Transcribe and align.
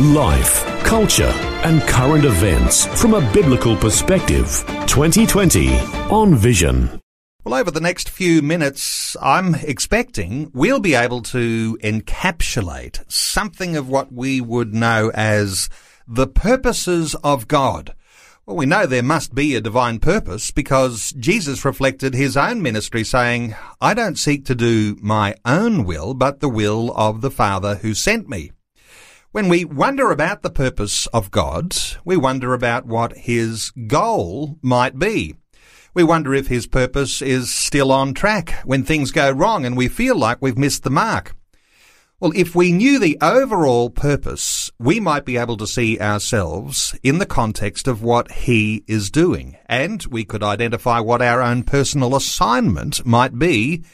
Life, 0.00 0.64
culture, 0.84 1.32
and 1.64 1.82
current 1.82 2.24
events 2.24 2.86
from 3.00 3.14
a 3.14 3.32
biblical 3.32 3.76
perspective. 3.76 4.64
2020 4.86 5.76
on 6.08 6.36
Vision. 6.36 7.00
Well, 7.44 7.54
over 7.54 7.72
the 7.72 7.80
next 7.80 8.08
few 8.08 8.40
minutes, 8.40 9.16
I'm 9.20 9.56
expecting 9.56 10.52
we'll 10.54 10.78
be 10.78 10.94
able 10.94 11.22
to 11.22 11.76
encapsulate 11.82 13.10
something 13.10 13.76
of 13.76 13.88
what 13.88 14.12
we 14.12 14.40
would 14.40 14.72
know 14.72 15.10
as 15.14 15.68
the 16.06 16.28
purposes 16.28 17.16
of 17.24 17.48
God. 17.48 17.92
Well, 18.46 18.56
we 18.56 18.66
know 18.66 18.86
there 18.86 19.02
must 19.02 19.34
be 19.34 19.56
a 19.56 19.60
divine 19.60 19.98
purpose 19.98 20.52
because 20.52 21.10
Jesus 21.18 21.64
reflected 21.64 22.14
his 22.14 22.36
own 22.36 22.62
ministry 22.62 23.02
saying, 23.02 23.56
I 23.80 23.94
don't 23.94 24.16
seek 24.16 24.44
to 24.44 24.54
do 24.54 24.96
my 25.00 25.34
own 25.44 25.84
will, 25.84 26.14
but 26.14 26.38
the 26.38 26.48
will 26.48 26.92
of 26.94 27.20
the 27.20 27.32
Father 27.32 27.74
who 27.74 27.94
sent 27.94 28.28
me. 28.28 28.52
When 29.38 29.48
we 29.48 29.64
wonder 29.64 30.10
about 30.10 30.42
the 30.42 30.50
purpose 30.50 31.06
of 31.14 31.30
God, 31.30 31.72
we 32.04 32.16
wonder 32.16 32.54
about 32.54 32.86
what 32.86 33.16
his 33.16 33.70
goal 33.86 34.58
might 34.62 34.98
be. 34.98 35.36
We 35.94 36.02
wonder 36.02 36.34
if 36.34 36.48
his 36.48 36.66
purpose 36.66 37.22
is 37.22 37.54
still 37.54 37.92
on 37.92 38.14
track 38.14 38.60
when 38.64 38.82
things 38.82 39.12
go 39.12 39.30
wrong 39.30 39.64
and 39.64 39.76
we 39.76 39.86
feel 39.86 40.18
like 40.18 40.38
we've 40.42 40.58
missed 40.58 40.82
the 40.82 40.90
mark. 40.90 41.36
Well, 42.18 42.32
if 42.34 42.56
we 42.56 42.72
knew 42.72 42.98
the 42.98 43.16
overall 43.22 43.90
purpose, 43.90 44.72
we 44.76 44.98
might 44.98 45.24
be 45.24 45.36
able 45.36 45.56
to 45.58 45.68
see 45.68 46.00
ourselves 46.00 46.98
in 47.04 47.18
the 47.18 47.24
context 47.24 47.86
of 47.86 48.02
what 48.02 48.32
he 48.32 48.82
is 48.88 49.08
doing, 49.08 49.56
and 49.66 50.04
we 50.06 50.24
could 50.24 50.42
identify 50.42 50.98
what 50.98 51.22
our 51.22 51.40
own 51.40 51.62
personal 51.62 52.16
assignment 52.16 53.06
might 53.06 53.38
be 53.38 53.84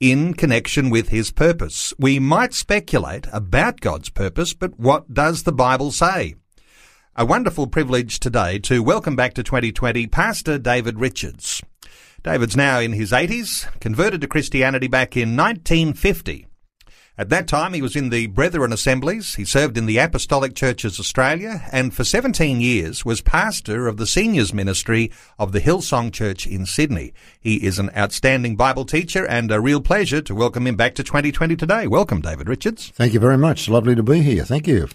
in 0.00 0.34
connection 0.34 0.90
with 0.90 1.08
his 1.08 1.30
purpose. 1.30 1.94
We 1.98 2.18
might 2.18 2.52
speculate 2.52 3.26
about 3.32 3.80
God's 3.80 4.10
purpose, 4.10 4.52
but 4.52 4.78
what 4.78 5.12
does 5.12 5.42
the 5.44 5.52
Bible 5.52 5.90
say? 5.90 6.34
A 7.14 7.24
wonderful 7.24 7.66
privilege 7.66 8.20
today 8.20 8.58
to 8.60 8.82
welcome 8.82 9.16
back 9.16 9.34
to 9.34 9.42
2020 9.42 10.06
Pastor 10.08 10.58
David 10.58 11.00
Richards. 11.00 11.62
David's 12.22 12.56
now 12.56 12.80
in 12.80 12.92
his 12.92 13.12
80s, 13.12 13.68
converted 13.80 14.20
to 14.20 14.28
Christianity 14.28 14.88
back 14.88 15.16
in 15.16 15.36
1950. 15.36 16.45
At 17.18 17.30
that 17.30 17.48
time, 17.48 17.72
he 17.72 17.80
was 17.80 17.96
in 17.96 18.10
the 18.10 18.26
Brethren 18.26 18.74
Assemblies. 18.74 19.36
He 19.36 19.46
served 19.46 19.78
in 19.78 19.86
the 19.86 19.96
Apostolic 19.96 20.54
Churches 20.54 21.00
Australia 21.00 21.66
and 21.72 21.94
for 21.94 22.04
17 22.04 22.60
years 22.60 23.06
was 23.06 23.22
pastor 23.22 23.88
of 23.88 23.96
the 23.96 24.06
seniors 24.06 24.52
ministry 24.52 25.10
of 25.38 25.52
the 25.52 25.60
Hillsong 25.60 26.12
Church 26.12 26.46
in 26.46 26.66
Sydney. 26.66 27.14
He 27.40 27.64
is 27.64 27.78
an 27.78 27.88
outstanding 27.96 28.54
Bible 28.54 28.84
teacher 28.84 29.26
and 29.26 29.50
a 29.50 29.62
real 29.62 29.80
pleasure 29.80 30.20
to 30.20 30.34
welcome 30.34 30.66
him 30.66 30.76
back 30.76 30.94
to 30.96 31.02
2020 31.02 31.56
today. 31.56 31.86
Welcome, 31.86 32.20
David 32.20 32.50
Richards. 32.50 32.92
Thank 32.94 33.14
you 33.14 33.20
very 33.20 33.38
much. 33.38 33.66
Lovely 33.66 33.94
to 33.94 34.02
be 34.02 34.20
here. 34.20 34.44
Thank 34.44 34.68
you. 34.68 34.86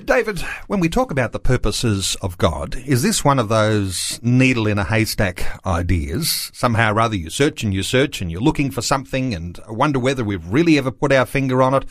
David, 0.00 0.40
when 0.68 0.80
we 0.80 0.88
talk 0.88 1.10
about 1.10 1.32
the 1.32 1.38
purposes 1.38 2.16
of 2.22 2.38
God, 2.38 2.76
is 2.86 3.02
this 3.02 3.24
one 3.24 3.38
of 3.38 3.50
those 3.50 4.18
needle 4.22 4.66
in 4.66 4.78
a 4.78 4.84
haystack 4.84 5.60
ideas? 5.66 6.50
Somehow 6.54 6.94
or 6.94 7.00
other 7.00 7.14
you 7.14 7.28
search 7.28 7.62
and 7.62 7.74
you 7.74 7.82
search 7.82 8.22
and 8.22 8.32
you're 8.32 8.40
looking 8.40 8.70
for 8.70 8.80
something 8.80 9.34
and 9.34 9.60
wonder 9.68 9.98
whether 9.98 10.24
we've 10.24 10.46
really 10.46 10.78
ever 10.78 10.90
put 10.90 11.12
our 11.12 11.26
finger 11.26 11.62
on 11.62 11.74
it, 11.74 11.84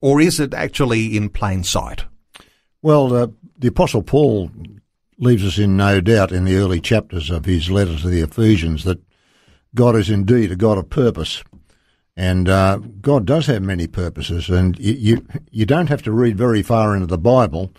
or 0.00 0.22
is 0.22 0.40
it 0.40 0.54
actually 0.54 1.18
in 1.18 1.28
plain 1.28 1.64
sight? 1.64 2.06
Well, 2.80 3.14
uh, 3.14 3.26
the 3.58 3.68
Apostle 3.68 4.02
Paul 4.02 4.50
leaves 5.18 5.44
us 5.44 5.58
in 5.58 5.76
no 5.76 6.00
doubt 6.00 6.32
in 6.32 6.44
the 6.44 6.56
early 6.56 6.80
chapters 6.80 7.28
of 7.28 7.44
his 7.44 7.70
letter 7.70 7.98
to 7.98 8.08
the 8.08 8.22
Ephesians 8.22 8.84
that 8.84 9.02
God 9.74 9.96
is 9.96 10.08
indeed 10.08 10.50
a 10.50 10.56
God 10.56 10.78
of 10.78 10.88
purpose. 10.88 11.44
And 12.16 12.48
uh, 12.48 12.78
God 13.00 13.26
does 13.26 13.46
have 13.46 13.62
many 13.62 13.88
purposes, 13.88 14.48
and 14.48 14.78
you, 14.78 14.92
you, 14.92 15.26
you 15.50 15.66
don't 15.66 15.88
have 15.88 16.02
to 16.02 16.12
read 16.12 16.38
very 16.38 16.62
far 16.62 16.94
into 16.94 17.06
the 17.06 17.18
Bible 17.18 17.72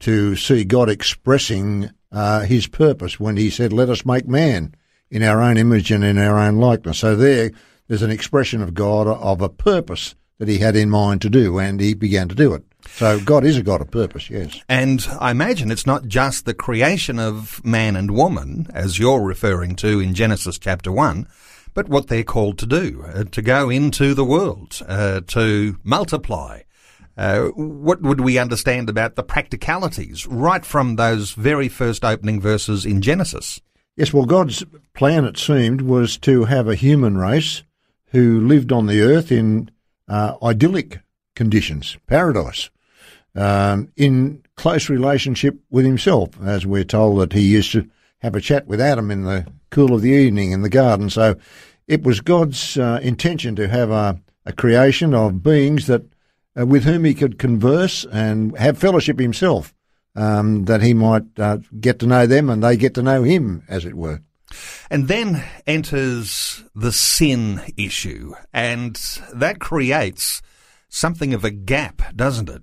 to 0.00 0.34
see 0.34 0.64
God 0.64 0.88
expressing 0.88 1.90
uh, 2.10 2.40
His 2.40 2.66
purpose 2.66 3.20
when 3.20 3.36
He 3.36 3.50
said, 3.50 3.72
"Let 3.72 3.90
us 3.90 4.06
make 4.06 4.26
man 4.26 4.74
in 5.10 5.22
our 5.22 5.42
own 5.42 5.58
image 5.58 5.90
and 5.90 6.02
in 6.02 6.16
our 6.16 6.38
own 6.38 6.56
likeness." 6.56 6.98
So 6.98 7.14
there, 7.16 7.50
there's 7.86 8.02
an 8.02 8.10
expression 8.10 8.62
of 8.62 8.72
God 8.72 9.06
of 9.06 9.42
a 9.42 9.50
purpose 9.50 10.14
that 10.38 10.48
He 10.48 10.58
had 10.58 10.74
in 10.74 10.88
mind 10.88 11.20
to 11.22 11.30
do, 11.30 11.58
and 11.58 11.78
He 11.78 11.92
began 11.92 12.28
to 12.28 12.34
do 12.34 12.54
it. 12.54 12.64
So 12.88 13.20
God 13.20 13.44
is 13.44 13.58
a 13.58 13.62
God 13.62 13.82
of 13.82 13.90
purpose, 13.90 14.30
yes. 14.30 14.58
And 14.70 15.06
I 15.20 15.30
imagine 15.30 15.70
it's 15.70 15.86
not 15.86 16.06
just 16.08 16.46
the 16.46 16.54
creation 16.54 17.18
of 17.18 17.62
man 17.62 17.94
and 17.94 18.10
woman, 18.10 18.68
as 18.72 18.98
you're 18.98 19.22
referring 19.22 19.76
to 19.76 20.00
in 20.00 20.14
Genesis 20.14 20.58
chapter 20.58 20.90
one 20.90 21.28
but 21.74 21.88
what 21.88 22.08
they're 22.08 22.22
called 22.22 22.58
to 22.58 22.66
do, 22.66 23.04
uh, 23.06 23.24
to 23.24 23.42
go 23.42 23.70
into 23.70 24.14
the 24.14 24.24
world, 24.24 24.80
uh, 24.86 25.20
to 25.28 25.78
multiply. 25.82 26.60
Uh, 27.16 27.48
what 27.48 28.00
would 28.02 28.20
we 28.20 28.38
understand 28.38 28.88
about 28.88 29.16
the 29.16 29.22
practicalities 29.22 30.26
right 30.26 30.64
from 30.64 30.96
those 30.96 31.32
very 31.32 31.68
first 31.68 32.04
opening 32.04 32.40
verses 32.40 32.86
in 32.86 33.02
Genesis? 33.02 33.60
Yes, 33.96 34.12
well, 34.12 34.24
God's 34.24 34.64
plan, 34.94 35.24
it 35.26 35.36
seemed, 35.36 35.82
was 35.82 36.16
to 36.18 36.44
have 36.44 36.68
a 36.68 36.74
human 36.74 37.18
race 37.18 37.62
who 38.06 38.40
lived 38.40 38.72
on 38.72 38.86
the 38.86 39.02
earth 39.02 39.30
in 39.30 39.70
uh, 40.08 40.36
idyllic 40.42 41.00
conditions, 41.36 41.98
paradise, 42.06 42.70
um, 43.34 43.92
in 43.96 44.42
close 44.56 44.88
relationship 44.88 45.58
with 45.70 45.84
himself, 45.84 46.30
as 46.42 46.66
we're 46.66 46.84
told 46.84 47.20
that 47.20 47.32
he 47.32 47.42
used 47.42 47.72
to 47.72 47.88
have 48.22 48.36
a 48.36 48.40
chat 48.40 48.66
with 48.66 48.80
Adam 48.80 49.10
in 49.10 49.24
the 49.24 49.46
cool 49.70 49.94
of 49.94 50.00
the 50.00 50.10
evening 50.10 50.52
in 50.52 50.62
the 50.62 50.68
garden. 50.68 51.10
So 51.10 51.36
it 51.88 52.02
was 52.04 52.20
God's 52.20 52.78
uh, 52.78 53.00
intention 53.02 53.56
to 53.56 53.68
have 53.68 53.90
a, 53.90 54.20
a, 54.46 54.52
creation 54.52 55.12
of 55.12 55.42
beings 55.42 55.88
that 55.88 56.04
uh, 56.58 56.64
with 56.64 56.84
whom 56.84 57.04
he 57.04 57.14
could 57.14 57.38
converse 57.38 58.04
and 58.12 58.56
have 58.56 58.78
fellowship 58.78 59.18
himself, 59.18 59.74
um, 60.14 60.66
that 60.66 60.82
he 60.82 60.94
might 60.94 61.24
uh, 61.38 61.58
get 61.80 61.98
to 61.98 62.06
know 62.06 62.26
them 62.26 62.48
and 62.48 62.62
they 62.62 62.76
get 62.76 62.94
to 62.94 63.02
know 63.02 63.24
him, 63.24 63.64
as 63.68 63.84
it 63.84 63.94
were. 63.94 64.20
And 64.90 65.08
then 65.08 65.42
enters 65.66 66.62
the 66.74 66.92
sin 66.92 67.60
issue, 67.76 68.34
and 68.52 68.94
that 69.34 69.58
creates 69.58 70.42
something 70.90 71.32
of 71.32 71.42
a 71.42 71.50
gap, 71.50 72.02
doesn't 72.14 72.50
it? 72.50 72.62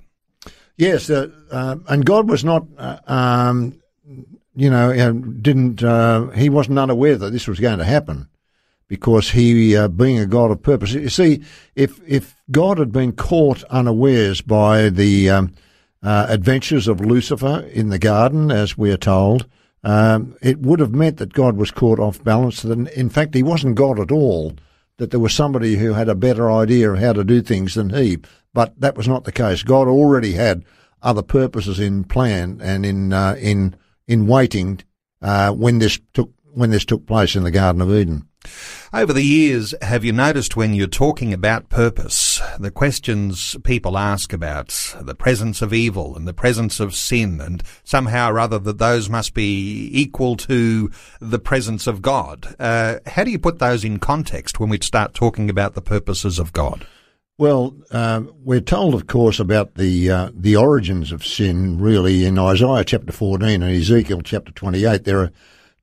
Yes, 0.77 1.09
uh, 1.09 1.27
uh, 1.51 1.77
and 1.89 2.05
God 2.05 2.29
was 2.29 2.45
not 2.45 2.65
uh, 2.77 2.99
um, 3.07 3.81
you 4.59 4.69
know, 4.69 4.93
didn't 5.41 5.81
uh, 5.81 6.27
he 6.31 6.49
wasn't 6.49 6.79
unaware 6.79 7.15
that 7.15 7.31
this 7.31 7.47
was 7.47 7.59
going 7.59 7.79
to 7.79 7.85
happen 7.85 8.27
because 8.89 9.29
he, 9.31 9.77
uh, 9.77 9.87
being 9.87 10.19
a 10.19 10.25
God 10.25 10.51
of 10.51 10.61
purpose, 10.61 10.91
you 10.91 11.07
see, 11.07 11.41
if 11.75 12.01
if 12.05 12.35
God 12.51 12.77
had 12.77 12.91
been 12.91 13.13
caught 13.13 13.63
unawares 13.65 14.41
by 14.41 14.89
the 14.89 15.29
um, 15.29 15.53
uh, 16.03 16.25
adventures 16.27 16.89
of 16.89 16.99
Lucifer 16.99 17.61
in 17.71 17.87
the 17.89 17.99
garden, 17.99 18.51
as 18.51 18.77
we 18.77 18.91
are 18.91 18.97
told, 18.97 19.47
um, 19.83 20.35
it 20.41 20.59
would 20.59 20.81
have 20.81 20.93
meant 20.93 21.17
that 21.17 21.33
God 21.33 21.55
was 21.55 21.71
caught 21.71 21.99
off 21.99 22.21
balance. 22.21 22.61
That 22.63 22.89
in 22.89 23.09
fact, 23.09 23.35
he 23.35 23.43
wasn't 23.43 23.75
God 23.75 23.97
at 23.97 24.11
all. 24.11 24.55
That 24.97 25.11
there 25.11 25.21
was 25.21 25.33
somebody 25.33 25.77
who 25.77 25.93
had 25.93 26.09
a 26.09 26.15
better 26.15 26.51
idea 26.51 26.91
of 26.91 26.99
how 26.99 27.13
to 27.13 27.23
do 27.23 27.41
things 27.41 27.75
than 27.75 27.91
he. 27.91 28.17
But 28.53 28.77
that 28.81 28.97
was 28.97 29.07
not 29.07 29.23
the 29.23 29.31
case. 29.31 29.63
God 29.63 29.87
already 29.87 30.33
had 30.33 30.65
other 31.01 31.21
purposes 31.21 31.79
in 31.79 32.03
plan 32.03 32.59
and 32.61 32.85
in 32.85 33.13
uh, 33.13 33.37
in 33.39 33.75
in 34.09 34.27
waiting 34.27 34.81
uh, 35.21 35.51
when 35.51 35.79
this 35.79 35.99
took 36.13 36.31
when 36.51 36.71
this 36.71 36.83
took 36.83 37.05
place 37.05 37.35
in 37.35 37.43
the 37.43 37.51
Garden 37.51 37.81
of 37.81 37.93
Eden. 37.93 38.27
Over 38.91 39.13
the 39.13 39.23
years, 39.23 39.75
have 39.83 40.03
you 40.03 40.11
noticed 40.11 40.55
when 40.55 40.73
you're 40.73 40.87
talking 40.87 41.31
about 41.31 41.69
purpose, 41.69 42.41
the 42.57 42.71
questions 42.71 43.55
people 43.63 43.97
ask 43.97 44.33
about 44.33 44.69
the 44.99 45.13
presence 45.13 45.61
of 45.61 45.73
evil 45.73 46.15
and 46.15 46.27
the 46.27 46.33
presence 46.33 46.79
of 46.79 46.95
sin, 46.95 47.39
and 47.39 47.61
somehow 47.83 48.31
or 48.31 48.39
other 48.39 48.57
that 48.57 48.79
those 48.79 49.09
must 49.09 49.35
be 49.35 49.89
equal 49.93 50.35
to 50.37 50.89
the 51.21 51.37
presence 51.37 51.85
of 51.85 52.01
God? 52.01 52.55
Uh, 52.57 52.95
how 53.05 53.23
do 53.23 53.29
you 53.29 53.39
put 53.39 53.59
those 53.59 53.83
in 53.83 53.99
context 53.99 54.59
when 54.59 54.69
we 54.69 54.79
start 54.81 55.13
talking 55.13 55.49
about 55.49 55.75
the 55.75 55.81
purposes 55.81 56.39
of 56.39 56.51
God? 56.51 56.87
Well, 57.39 57.73
uh, 57.89 58.23
we're 58.43 58.59
told, 58.59 58.93
of 58.93 59.07
course, 59.07 59.39
about 59.39 59.75
the 59.75 60.11
uh, 60.11 60.29
the 60.33 60.57
origins 60.57 61.13
of 61.13 61.25
sin. 61.25 61.79
Really, 61.79 62.25
in 62.25 62.37
Isaiah 62.37 62.83
chapter 62.83 63.13
fourteen 63.13 63.63
and 63.63 63.73
Ezekiel 63.73 64.19
chapter 64.23 64.51
twenty 64.51 64.83
eight, 64.83 65.05
there 65.05 65.19
are 65.19 65.31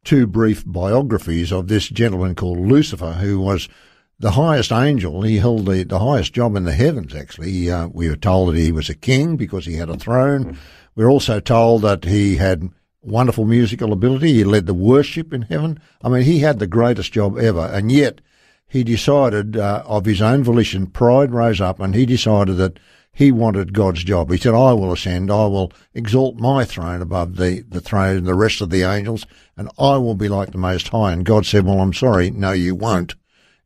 two 0.04 0.26
brief 0.26 0.64
biographies 0.66 1.52
of 1.52 1.68
this 1.68 1.88
gentleman 1.88 2.34
called 2.34 2.58
Lucifer, 2.58 3.12
who 3.12 3.40
was 3.40 3.70
the 4.18 4.32
highest 4.32 4.70
angel. 4.70 5.22
He 5.22 5.38
held 5.38 5.64
the, 5.64 5.82
the 5.82 5.98
highest 5.98 6.34
job 6.34 6.56
in 6.56 6.64
the 6.64 6.74
heavens. 6.74 7.14
Actually, 7.14 7.70
uh, 7.70 7.88
we 7.88 8.10
were 8.10 8.16
told 8.16 8.52
that 8.52 8.60
he 8.60 8.70
was 8.70 8.90
a 8.90 8.94
king 8.94 9.38
because 9.38 9.64
he 9.64 9.76
had 9.76 9.88
a 9.88 9.96
throne. 9.96 10.58
We're 10.94 11.10
also 11.10 11.40
told 11.40 11.80
that 11.82 12.04
he 12.04 12.36
had 12.36 12.68
wonderful 13.00 13.46
musical 13.46 13.94
ability. 13.94 14.34
He 14.34 14.44
led 14.44 14.66
the 14.66 14.74
worship 14.74 15.32
in 15.32 15.40
heaven. 15.40 15.80
I 16.02 16.10
mean, 16.10 16.24
he 16.24 16.40
had 16.40 16.58
the 16.58 16.66
greatest 16.66 17.14
job 17.14 17.38
ever, 17.38 17.64
and 17.72 17.90
yet 17.90 18.20
he 18.68 18.82
decided 18.84 19.56
uh, 19.56 19.82
of 19.86 20.04
his 20.04 20.20
own 20.20 20.42
volition, 20.42 20.86
pride 20.86 21.32
rose 21.32 21.60
up, 21.60 21.80
and 21.80 21.94
he 21.94 22.06
decided 22.06 22.56
that 22.56 22.78
he 23.12 23.32
wanted 23.32 23.72
God's 23.72 24.04
job. 24.04 24.30
He 24.30 24.36
said, 24.36 24.54
I 24.54 24.74
will 24.74 24.92
ascend, 24.92 25.30
I 25.30 25.46
will 25.46 25.72
exalt 25.94 26.36
my 26.36 26.64
throne 26.64 27.00
above 27.00 27.36
the, 27.36 27.64
the 27.66 27.80
throne 27.80 28.18
and 28.18 28.26
the 28.26 28.34
rest 28.34 28.60
of 28.60 28.68
the 28.68 28.82
angels, 28.82 29.24
and 29.56 29.70
I 29.78 29.96
will 29.96 30.14
be 30.14 30.28
like 30.28 30.52
the 30.52 30.58
Most 30.58 30.88
High. 30.88 31.12
And 31.12 31.24
God 31.24 31.46
said, 31.46 31.64
Well, 31.64 31.80
I'm 31.80 31.94
sorry, 31.94 32.30
no, 32.30 32.52
you 32.52 32.74
won't. 32.74 33.14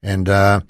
And 0.03 0.29
uh, 0.29 0.61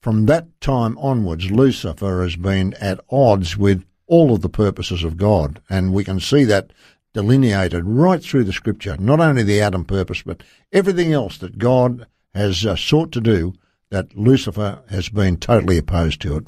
from 0.00 0.26
that 0.26 0.60
time 0.62 0.96
onwards, 0.96 1.50
Lucifer 1.50 2.22
has 2.22 2.36
been 2.36 2.72
at 2.80 3.00
odds 3.10 3.58
with 3.58 3.84
all 4.06 4.32
of 4.32 4.40
the 4.40 4.48
purposes 4.48 5.04
of 5.04 5.18
God. 5.18 5.60
And 5.68 5.92
we 5.92 6.04
can 6.04 6.20
see 6.20 6.44
that 6.44 6.72
delineated 7.12 7.84
right 7.84 8.22
through 8.22 8.44
the 8.44 8.52
scripture, 8.52 8.96
not 8.98 9.20
only 9.20 9.42
the 9.42 9.60
Adam 9.60 9.84
purpose, 9.84 10.22
but 10.22 10.42
everything 10.72 11.12
else 11.12 11.36
that 11.38 11.58
God 11.58 12.06
has 12.34 12.64
uh, 12.64 12.76
sought 12.76 13.12
to 13.12 13.20
do 13.20 13.52
that 13.90 14.16
Lucifer 14.16 14.82
has 14.88 15.08
been 15.08 15.36
totally 15.36 15.76
opposed 15.76 16.20
to 16.20 16.36
it. 16.36 16.46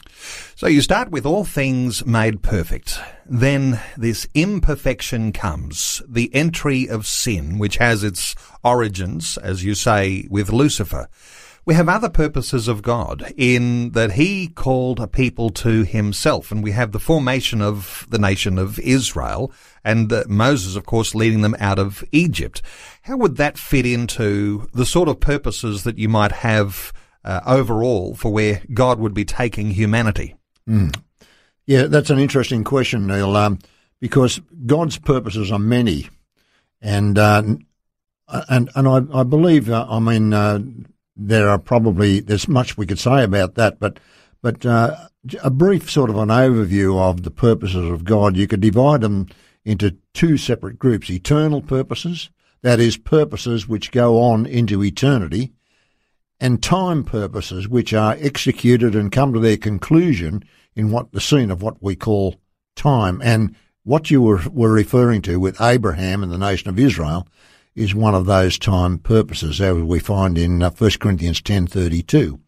So 0.55 0.69
you 0.69 0.81
start 0.81 1.11
with 1.11 1.27
all 1.27 1.45
things 1.45 2.07
made 2.07 2.41
perfect. 2.41 3.01
Then 3.27 3.81
this 3.97 4.29
imperfection 4.33 5.33
comes, 5.33 6.01
the 6.09 6.33
entry 6.33 6.89
of 6.89 7.05
sin, 7.05 7.59
which 7.59 7.79
has 7.79 8.05
its 8.05 8.37
origins, 8.63 9.39
as 9.39 9.65
you 9.65 9.75
say, 9.75 10.29
with 10.31 10.53
Lucifer. 10.53 11.09
We 11.65 11.75
have 11.75 11.89
other 11.89 12.09
purposes 12.09 12.69
of 12.69 12.83
God 12.83 13.33
in 13.37 13.91
that 13.91 14.13
He 14.13 14.47
called 14.47 15.01
a 15.01 15.09
people 15.09 15.51
to 15.51 15.83
Himself, 15.83 16.53
and 16.53 16.63
we 16.63 16.73
have 16.73 16.93
the 16.93 17.01
formation 17.01 17.61
of 17.61 18.07
the 18.09 18.19
nation 18.19 18.57
of 18.57 18.79
Israel, 18.79 19.53
and 19.85 20.13
uh, 20.13 20.25
Moses, 20.29 20.77
of 20.77 20.87
course, 20.87 21.13
leading 21.13 21.41
them 21.41 21.57
out 21.59 21.81
of 21.81 22.05
Egypt. 22.13 22.63
How 23.03 23.17
would 23.17 23.37
that 23.37 23.59
fit 23.59 23.87
into 23.87 24.69
the 24.73 24.87
sort 24.87 25.09
of 25.09 25.19
purposes 25.19 25.83
that 25.83 25.99
you 25.99 26.09
might 26.09 26.33
have 26.33 26.93
uh, 27.25 27.41
overall 27.47 28.15
for 28.15 28.33
where 28.33 28.63
God 28.73 28.99
would 28.99 29.15
be 29.15 29.25
taking 29.25 29.71
humanity? 29.71 30.37
Mm. 30.69 30.97
Yeah, 31.67 31.85
that's 31.85 32.11
an 32.11 32.19
interesting 32.19 32.65
question, 32.65 33.07
Neil, 33.07 33.37
um, 33.37 33.59
because 34.01 34.41
God's 34.67 34.99
purposes 34.99 35.53
are 35.53 35.59
many, 35.59 36.09
and 36.81 37.17
uh, 37.17 37.43
and 38.49 38.71
and 38.75 38.89
I, 38.89 39.21
I 39.21 39.23
believe, 39.23 39.71
uh, 39.71 39.87
I 39.89 40.01
mean, 40.01 40.33
uh, 40.33 40.61
there 41.17 41.49
are 41.49 41.59
probably 41.59 42.21
there's 42.21 42.49
much 42.49 42.77
we 42.77 42.87
could 42.87 42.99
say 42.99 43.23
about 43.23 43.55
that, 43.55 43.79
but 43.79 44.01
but 44.41 44.67
uh, 44.67 44.97
a 45.43 45.51
brief 45.51 45.89
sort 45.91 46.11
of 46.11 46.19
an 46.19 46.31
overview 46.31 46.99
of 46.99 47.23
the 47.23 47.31
purposes 47.31 47.89
of 47.89 48.05
God, 48.05 48.37
you 48.37 48.49
could 48.49 48.61
divide 48.61 49.03
them 49.03 49.29
into 49.65 49.97
two 50.15 50.37
separate 50.37 50.79
groups: 50.81 51.11
eternal 51.11 51.61
purposes, 51.61 52.31
that 52.63 52.81
is, 52.81 52.97
purposes 52.97 53.69
which 53.69 53.93
go 53.93 54.21
on 54.21 54.47
into 54.47 54.83
eternity, 54.83 55.53
and 56.43 56.61
time 56.61 57.05
purposes 57.05 57.69
which 57.69 57.95
are 57.95 58.17
executed 58.19 58.97
and 58.97 59.13
come 59.13 59.33
to 59.33 59.39
their 59.39 59.57
conclusion 59.57 60.43
in 60.75 60.91
what 60.91 61.13
the 61.13 61.21
scene 61.21 61.53
of 61.53 61.63
what 61.63 61.81
we 61.81 61.95
call 61.95 62.35
time. 62.75 63.23
And 63.23 63.55
what 63.85 64.11
you 64.11 64.21
were, 64.21 64.43
were 64.51 64.73
referring 64.73 65.23
to 65.23 65.39
with 65.39 65.61
Abraham 65.61 66.21
and 66.21 66.33
the 66.33 66.39
nation 66.39 66.69
of 66.69 66.81
Israel 66.81 67.29
is 67.77 67.95
one 67.95 68.17
of 68.17 68.27
those 68.27 68.59
time 68.59 68.99
purposes, 68.99 69.61
as 69.61 69.77
we 69.77 70.01
find 70.01 70.37
in 70.37 70.65
uh, 70.65 70.71
1 70.71 70.91
Corinthians 70.99 71.41
10.32, 71.41 72.41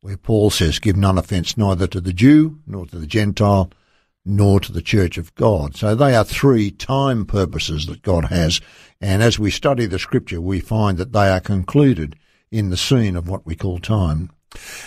where 0.00 0.16
Paul 0.16 0.48
says, 0.48 0.78
Give 0.78 0.96
none 0.96 1.18
offence 1.18 1.58
neither 1.58 1.86
to 1.88 2.00
the 2.00 2.14
Jew, 2.14 2.60
nor 2.66 2.86
to 2.86 2.98
the 2.98 3.06
Gentile, 3.06 3.70
nor 4.24 4.60
to 4.60 4.72
the 4.72 4.80
church 4.80 5.18
of 5.18 5.34
God. 5.34 5.76
So 5.76 5.94
they 5.94 6.16
are 6.16 6.24
three 6.24 6.70
time 6.70 7.26
purposes 7.26 7.84
that 7.84 8.00
God 8.00 8.24
has. 8.24 8.62
And 8.98 9.22
as 9.22 9.38
we 9.38 9.50
study 9.50 9.84
the 9.84 9.98
scripture, 9.98 10.40
we 10.40 10.58
find 10.60 10.96
that 10.96 11.12
they 11.12 11.28
are 11.28 11.40
concluded 11.40 12.16
in 12.50 12.70
the 12.70 12.76
scene 12.76 13.16
of 13.16 13.28
what 13.28 13.46
we 13.46 13.54
call 13.54 13.78
time. 13.78 14.30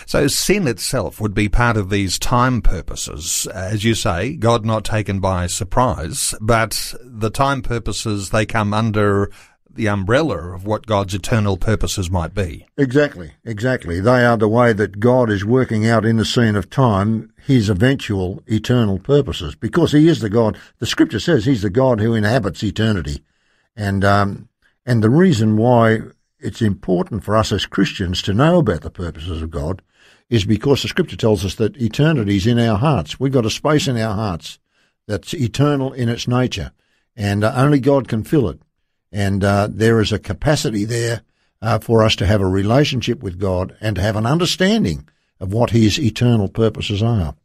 So 0.06 0.27
sin 0.27 0.67
itself 0.67 1.21
would 1.21 1.33
be 1.33 1.50
part 1.50 1.77
of 1.77 1.89
these 1.89 2.17
time 2.17 2.61
purposes. 2.61 3.47
As 3.53 3.83
you 3.83 3.94
say, 3.94 4.35
God 4.35 4.65
not 4.65 4.83
taken 4.83 5.19
by 5.19 5.47
surprise, 5.47 6.33
but 6.41 6.94
the 7.01 7.29
time 7.29 7.61
purposes, 7.61 8.29
they 8.29 8.45
come 8.45 8.73
under 8.73 9.29
the 9.69 9.88
umbrella 9.88 10.53
of 10.53 10.65
what 10.65 10.88
God's 10.88 11.13
eternal 11.13 11.56
purposes 11.56 12.09
might 12.09 12.33
be. 12.33 12.65
Exactly, 12.77 13.33
exactly. 13.45 14.00
They 14.00 14.25
are 14.25 14.38
the 14.38 14.47
way 14.47 14.73
that 14.73 15.00
God 15.00 15.29
is 15.29 15.45
working 15.45 15.88
out 15.88 16.03
in 16.06 16.17
the 16.17 16.25
scene 16.25 16.56
of 16.56 16.69
time 16.69 17.31
his 17.45 17.69
eventual 17.69 18.44
eternal 18.47 19.00
purposes, 19.00 19.56
because 19.56 19.91
he 19.91 20.07
is 20.07 20.19
the 20.19 20.29
God. 20.29 20.57
The 20.79 20.85
scripture 20.85 21.19
says 21.19 21.45
he's 21.45 21.61
the 21.61 21.69
God 21.69 22.00
who 22.00 22.13
inhabits 22.13 22.63
eternity. 22.63 23.23
And, 23.75 24.03
um, 24.03 24.50
and 24.85 25.03
the 25.03 25.09
reason 25.09 25.56
why 25.56 26.00
it's 26.39 26.62
important 26.62 27.24
for 27.24 27.36
us 27.36 27.51
as 27.51 27.65
Christians 27.65 28.21
to 28.24 28.33
know 28.33 28.59
about 28.59 28.81
the 28.81 28.89
purposes 28.89 29.41
of 29.41 29.51
God 29.51 29.81
is 30.30 30.45
because 30.45 30.81
the 30.81 30.88
scripture 30.88 31.18
tells 31.18 31.44
us 31.44 31.56
that 31.56 31.81
eternity 31.81 32.38
is 32.38 32.47
in 32.47 32.59
our 32.59 32.77
hearts. 32.77 33.19
We've 33.19 33.33
got 33.33 33.45
a 33.45 33.50
space 33.50 33.88
in 33.88 33.97
our 33.97 34.13
hearts 34.13 34.59
that's 35.07 35.33
eternal 35.33 35.91
in 35.91 36.07
its 36.07 36.27
nature, 36.27 36.71
and 37.15 37.44
uh, 37.44 37.53
only 37.56 37.80
God 37.80 38.07
can 38.07 38.24
fill 38.24 38.47
it. 38.50 38.62
And 39.12 39.44
uh, 39.44 39.68
there 39.71 40.00
is 40.00 40.12
a 40.12 40.19
capacity 40.19 40.86
there 40.86 41.24
uh, 41.62 41.80
for 41.80 42.03
us 42.03 42.15
to 42.18 42.27
have 42.27 42.42
a 42.42 42.47
relationship 42.47 43.24
with 43.24 43.39
God 43.39 43.75
and 43.81 43.95
to 43.95 44.01
have 44.01 44.15
an 44.15 44.27
understanding 44.27 45.07
of 45.39 45.51
what 45.51 45.71
His 45.71 46.00
eternal 46.00 46.47
purposes 46.47 47.01
are. 47.01 47.35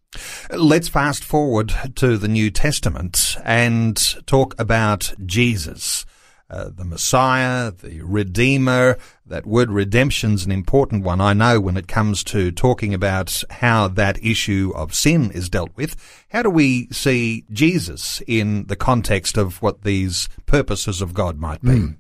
Let's 0.51 0.89
fast 0.89 1.25
forward 1.25 1.73
to 1.97 2.19
the 2.19 2.29
New 2.29 2.51
Testament 2.51 3.37
and 3.45 3.97
talk 4.27 4.55
about 4.59 5.13
Jesus. 5.25 6.05
Uh, 6.51 6.69
the 6.69 6.85
Messiah, 6.85 7.73
the 7.73 8.03
Redeemer. 8.03 8.99
That 9.27 9.47
word 9.47 9.71
redemption's 9.71 10.45
an 10.45 10.53
important 10.53 11.03
one. 11.03 11.21
I 11.21 11.33
know 11.33 11.59
when 11.59 11.77
it 11.77 11.89
comes 11.89 12.23
to 12.25 12.53
talking 12.53 12.93
about 12.93 13.43
how 13.49 13.89
that 13.89 14.23
issue 14.23 14.71
of 14.75 14.95
sin 14.95 15.31
is 15.31 15.49
dealt 15.49 15.75
with. 15.75 15.97
How 16.29 16.43
do 16.43 16.51
we 16.51 16.89
see 16.89 17.45
Jesus 17.51 18.23
in 18.27 18.67
the 18.67 18.77
context 18.77 19.39
of 19.39 19.63
what 19.63 19.83
these 19.83 20.29
purposes 20.45 21.01
of 21.01 21.15
God 21.15 21.39
might 21.39 21.63
be? 21.63 21.71
Mm. 21.71 21.97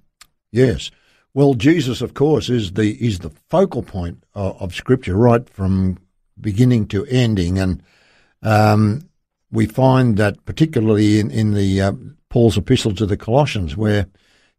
Yes. 0.52 0.90
Well, 1.35 1.55
Jesus, 1.55 2.00
of 2.00 2.14
course, 2.14 2.49
is 2.49 2.73
the 2.73 2.93
is 3.05 3.19
the 3.19 3.32
focal 3.50 3.82
point 3.82 4.23
of, 4.35 4.61
of 4.62 4.75
Scripture, 4.75 5.17
right 5.17 5.49
from 5.49 5.99
beginning 6.40 6.87
to 6.88 7.05
ending, 7.06 7.58
and 7.58 7.82
um, 8.43 9.08
we 9.50 9.67
find 9.67 10.17
that 10.17 10.44
particularly 10.44 11.19
in 11.19 11.32
in 11.32 11.55
the 11.55 11.81
uh, 11.81 11.93
Paul's 12.29 12.56
epistle 12.56 12.94
to 12.94 13.06
the 13.06 13.17
Colossians, 13.17 13.76
where 13.76 14.06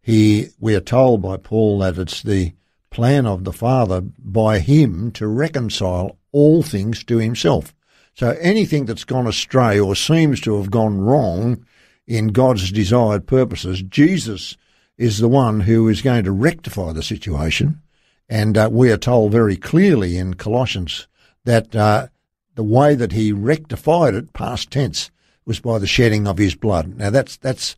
he, 0.05 0.49
we 0.59 0.75
are 0.75 0.81
told 0.81 1.23
by 1.23 1.35
Paul 1.35 1.79
that 1.79 1.97
it's 1.97 2.21
the 2.21 2.53
plan 2.91 3.25
of 3.25 3.43
the 3.43 3.51
Father 3.51 4.01
by 4.01 4.59
him 4.59 5.09
to 5.13 5.25
reconcile 5.25 6.19
all 6.31 6.61
things 6.61 7.03
to 7.05 7.17
himself. 7.17 7.73
So 8.13 8.37
anything 8.39 8.85
that's 8.85 9.03
gone 9.03 9.25
astray 9.25 9.79
or 9.79 9.95
seems 9.95 10.39
to 10.41 10.57
have 10.57 10.69
gone 10.69 10.99
wrong 10.99 11.65
in 12.05 12.27
God's 12.27 12.71
desired 12.71 13.25
purposes, 13.25 13.81
Jesus 13.81 14.55
is 14.95 15.17
the 15.17 15.27
one 15.27 15.61
who 15.61 15.89
is 15.89 16.03
going 16.03 16.25
to 16.25 16.31
rectify 16.31 16.93
the 16.93 17.01
situation. 17.01 17.81
And 18.29 18.59
uh, 18.59 18.69
we 18.71 18.91
are 18.91 18.97
told 18.97 19.31
very 19.31 19.57
clearly 19.57 20.19
in 20.19 20.35
Colossians 20.35 21.07
that 21.45 21.75
uh, 21.75 22.09
the 22.53 22.63
way 22.63 22.93
that 22.93 23.13
he 23.13 23.31
rectified 23.31 24.13
it, 24.13 24.33
past 24.33 24.69
tense, 24.69 25.09
was 25.47 25.59
by 25.59 25.79
the 25.79 25.87
shedding 25.87 26.27
of 26.27 26.37
his 26.37 26.53
blood. 26.53 26.95
Now 26.95 27.09
that's 27.09 27.37
that's 27.37 27.75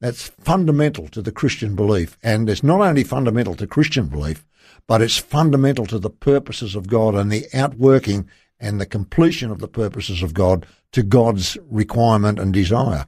that's 0.00 0.28
fundamental 0.28 1.08
to 1.08 1.22
the 1.22 1.32
Christian 1.32 1.74
belief. 1.74 2.18
And 2.22 2.48
it's 2.48 2.62
not 2.62 2.80
only 2.80 3.04
fundamental 3.04 3.54
to 3.56 3.66
Christian 3.66 4.06
belief, 4.06 4.44
but 4.86 5.02
it's 5.02 5.18
fundamental 5.18 5.86
to 5.86 5.98
the 5.98 6.10
purposes 6.10 6.74
of 6.74 6.88
God 6.88 7.14
and 7.14 7.30
the 7.30 7.46
outworking 7.54 8.28
and 8.60 8.80
the 8.80 8.86
completion 8.86 9.50
of 9.50 9.58
the 9.58 9.68
purposes 9.68 10.22
of 10.22 10.34
God 10.34 10.66
to 10.92 11.02
God's 11.02 11.58
requirement 11.68 12.38
and 12.38 12.52
desire. 12.52 13.06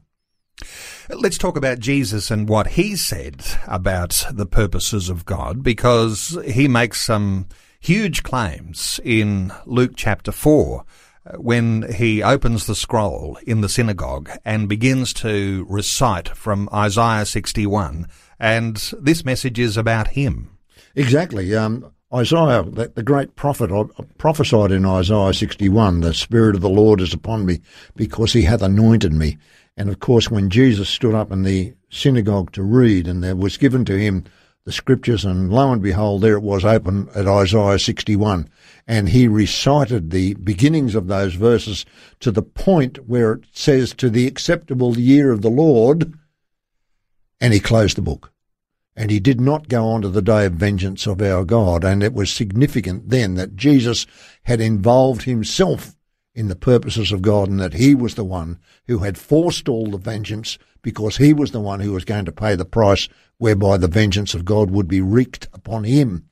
Let's 1.08 1.38
talk 1.38 1.56
about 1.56 1.78
Jesus 1.78 2.30
and 2.30 2.48
what 2.48 2.68
he 2.68 2.96
said 2.96 3.44
about 3.66 4.26
the 4.30 4.46
purposes 4.46 5.08
of 5.08 5.24
God, 5.24 5.62
because 5.62 6.36
he 6.44 6.68
makes 6.68 7.00
some 7.00 7.46
huge 7.80 8.22
claims 8.22 8.98
in 9.04 9.52
Luke 9.64 9.92
chapter 9.94 10.32
4 10.32 10.84
when 11.36 11.92
he 11.92 12.22
opens 12.22 12.66
the 12.66 12.74
scroll 12.74 13.38
in 13.46 13.60
the 13.60 13.68
synagogue 13.68 14.30
and 14.44 14.68
begins 14.68 15.12
to 15.14 15.66
recite 15.68 16.28
from 16.28 16.68
Isaiah 16.72 17.26
61. 17.26 18.06
And 18.40 18.76
this 19.00 19.24
message 19.24 19.58
is 19.58 19.76
about 19.76 20.08
him. 20.08 20.56
Exactly. 20.94 21.54
Um, 21.54 21.92
Isaiah, 22.12 22.62
the, 22.62 22.88
the 22.94 23.02
great 23.02 23.36
prophet, 23.36 23.70
uh, 23.70 23.84
prophesied 24.16 24.72
in 24.72 24.86
Isaiah 24.86 25.34
61, 25.34 26.00
the 26.00 26.14
Spirit 26.14 26.54
of 26.54 26.62
the 26.62 26.70
Lord 26.70 27.00
is 27.00 27.12
upon 27.12 27.44
me 27.44 27.60
because 27.96 28.32
he 28.32 28.42
hath 28.42 28.62
anointed 28.62 29.12
me. 29.12 29.36
And 29.76 29.90
of 29.90 30.00
course, 30.00 30.30
when 30.30 30.50
Jesus 30.50 30.88
stood 30.88 31.14
up 31.14 31.30
in 31.30 31.42
the 31.42 31.74
synagogue 31.90 32.52
to 32.52 32.62
read 32.62 33.06
and 33.06 33.22
there 33.22 33.36
was 33.36 33.56
given 33.56 33.84
to 33.84 33.98
him 33.98 34.24
the 34.64 34.72
scriptures, 34.72 35.24
and 35.24 35.52
lo 35.52 35.72
and 35.72 35.82
behold, 35.82 36.20
there 36.20 36.34
it 36.34 36.42
was 36.42 36.64
open 36.64 37.08
at 37.14 37.26
Isaiah 37.26 37.78
61. 37.78 38.48
And 38.86 39.08
he 39.08 39.28
recited 39.28 40.10
the 40.10 40.34
beginnings 40.34 40.94
of 40.94 41.06
those 41.06 41.34
verses 41.34 41.84
to 42.20 42.30
the 42.30 42.42
point 42.42 43.08
where 43.08 43.32
it 43.32 43.44
says, 43.52 43.94
to 43.94 44.10
the 44.10 44.26
acceptable 44.26 44.98
year 44.98 45.30
of 45.30 45.42
the 45.42 45.50
Lord, 45.50 46.12
and 47.40 47.54
he 47.54 47.60
closed 47.60 47.96
the 47.96 48.02
book. 48.02 48.32
And 48.96 49.10
he 49.10 49.20
did 49.20 49.40
not 49.40 49.68
go 49.68 49.86
on 49.86 50.02
to 50.02 50.08
the 50.08 50.22
day 50.22 50.46
of 50.46 50.54
vengeance 50.54 51.06
of 51.06 51.22
our 51.22 51.44
God. 51.44 51.84
And 51.84 52.02
it 52.02 52.12
was 52.12 52.32
significant 52.32 53.10
then 53.10 53.34
that 53.36 53.54
Jesus 53.54 54.06
had 54.42 54.60
involved 54.60 55.22
himself 55.22 55.94
in 56.34 56.48
the 56.48 56.56
purposes 56.56 57.12
of 57.12 57.22
God 57.22 57.48
and 57.48 57.60
that 57.60 57.74
he 57.74 57.94
was 57.94 58.16
the 58.16 58.24
one 58.24 58.58
who 58.86 58.98
had 58.98 59.16
forestalled 59.16 59.92
the 59.92 59.98
vengeance 59.98 60.58
because 60.82 61.16
he 61.16 61.32
was 61.32 61.50
the 61.50 61.60
one 61.60 61.80
who 61.80 61.92
was 61.92 62.04
going 62.04 62.24
to 62.24 62.32
pay 62.32 62.54
the 62.54 62.64
price 62.64 63.08
whereby 63.38 63.76
the 63.76 63.88
vengeance 63.88 64.34
of 64.34 64.44
God 64.44 64.70
would 64.70 64.88
be 64.88 65.00
wreaked 65.00 65.48
upon 65.52 65.84
him 65.84 66.28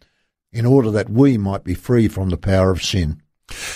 in 0.53 0.67
order 0.67 0.91
that 0.91 1.11
we 1.11 1.37
might 1.37 1.65
be 1.65 1.75
free 1.75 2.09
from 2.09 2.31
the 2.31 2.37
power 2.37 2.71
of 2.71 2.83
sin. 2.83 3.23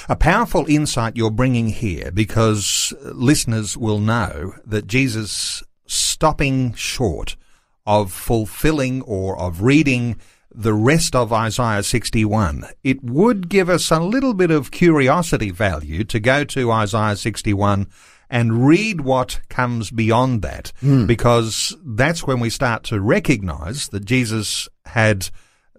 A 0.09 0.17
powerful 0.17 0.67
insight 0.69 1.17
you're 1.17 1.31
bringing 1.31 1.69
here 1.69 2.11
because 2.11 2.93
uh, 2.93 3.11
listeners 3.11 3.77
will 3.77 4.01
know 4.01 4.55
that 4.65 4.87
Jesus 4.87 5.63
stopping 5.87 6.75
short 6.75 7.37
of 7.87 8.13
fulfilling 8.13 9.03
or 9.03 9.39
of 9.39 9.63
reading 9.63 10.17
the 10.53 10.75
rest 10.75 11.15
of 11.15 11.33
Isaiah 11.33 11.83
61, 11.83 12.65
it 12.83 13.03
would 13.05 13.49
give 13.49 13.69
us 13.69 13.91
a 13.91 14.01
little 14.01 14.35
bit 14.35 14.51
of 14.51 14.71
curiosity 14.71 15.51
value 15.51 16.05
to 16.05 16.19
go 16.19 16.45
to 16.45 16.73
Isaiah 16.73 17.17
61 17.17 17.87
and 18.31 18.67
read 18.67 19.01
what 19.01 19.41
comes 19.49 19.91
beyond 19.91 20.43
that, 20.43 20.73
mm. 20.81 21.07
because 21.07 21.77
that's 21.85 22.27
when 22.27 22.41
we 22.41 22.49
start 22.49 22.85
to 22.85 23.01
recognize 23.01 23.89
that 23.89 24.05
Jesus 24.05 24.69
had 24.87 25.29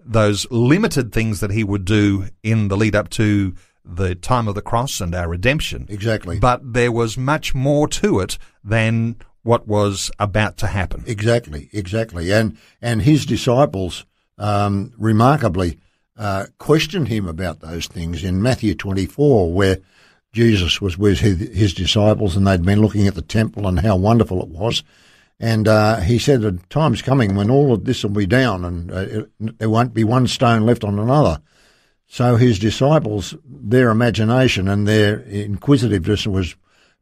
those 0.04 0.48
limited 0.50 1.12
things 1.12 1.40
that 1.40 1.50
he 1.50 1.64
would 1.64 1.84
do 1.84 2.26
in 2.42 2.68
the 2.68 2.76
lead 2.76 2.94
up 2.94 3.08
to 3.10 3.54
the 3.84 4.14
time 4.14 4.46
of 4.48 4.54
the 4.54 4.62
cross 4.62 5.00
and 5.00 5.14
our 5.14 5.28
redemption. 5.28 5.86
Exactly. 5.88 6.38
But 6.38 6.72
there 6.74 6.92
was 6.92 7.16
much 7.16 7.54
more 7.54 7.88
to 7.88 8.20
it 8.20 8.38
than 8.62 9.16
what 9.42 9.66
was 9.66 10.10
about 10.18 10.56
to 10.58 10.68
happen. 10.68 11.02
Exactly, 11.06 11.68
exactly. 11.72 12.32
And 12.32 12.56
and 12.80 13.02
his 13.02 13.26
disciples 13.26 14.04
um, 14.38 14.92
remarkably 14.98 15.78
uh, 16.16 16.46
questioned 16.58 17.08
him 17.08 17.26
about 17.26 17.60
those 17.60 17.86
things 17.86 18.22
in 18.22 18.42
Matthew 18.42 18.74
24, 18.74 19.52
where 19.52 19.78
Jesus 20.32 20.80
was 20.80 20.96
with 20.96 21.20
his, 21.20 21.74
disciples 21.74 22.36
and 22.36 22.46
they'd 22.46 22.64
been 22.64 22.80
looking 22.80 23.06
at 23.06 23.14
the 23.14 23.22
temple 23.22 23.68
and 23.68 23.80
how 23.80 23.96
wonderful 23.96 24.42
it 24.42 24.48
was. 24.48 24.82
And 25.38 25.68
uh, 25.68 25.96
he 26.00 26.18
said, 26.18 26.44
"A 26.44 26.52
time's 26.70 27.02
coming 27.02 27.34
when 27.34 27.50
all 27.50 27.72
of 27.72 27.84
this 27.84 28.02
will 28.02 28.10
be 28.10 28.26
down, 28.26 28.64
and 28.64 28.92
uh, 28.92 28.96
it, 28.98 29.58
there 29.58 29.68
won't 29.68 29.92
be 29.92 30.04
one 30.04 30.28
stone 30.28 30.64
left 30.64 30.84
on 30.84 30.98
another." 30.98 31.42
So 32.06 32.36
his 32.36 32.58
disciples, 32.58 33.34
their 33.44 33.90
imagination 33.90 34.68
and 34.68 34.86
their 34.86 35.20
inquisitiveness 35.22 36.26
was 36.26 36.54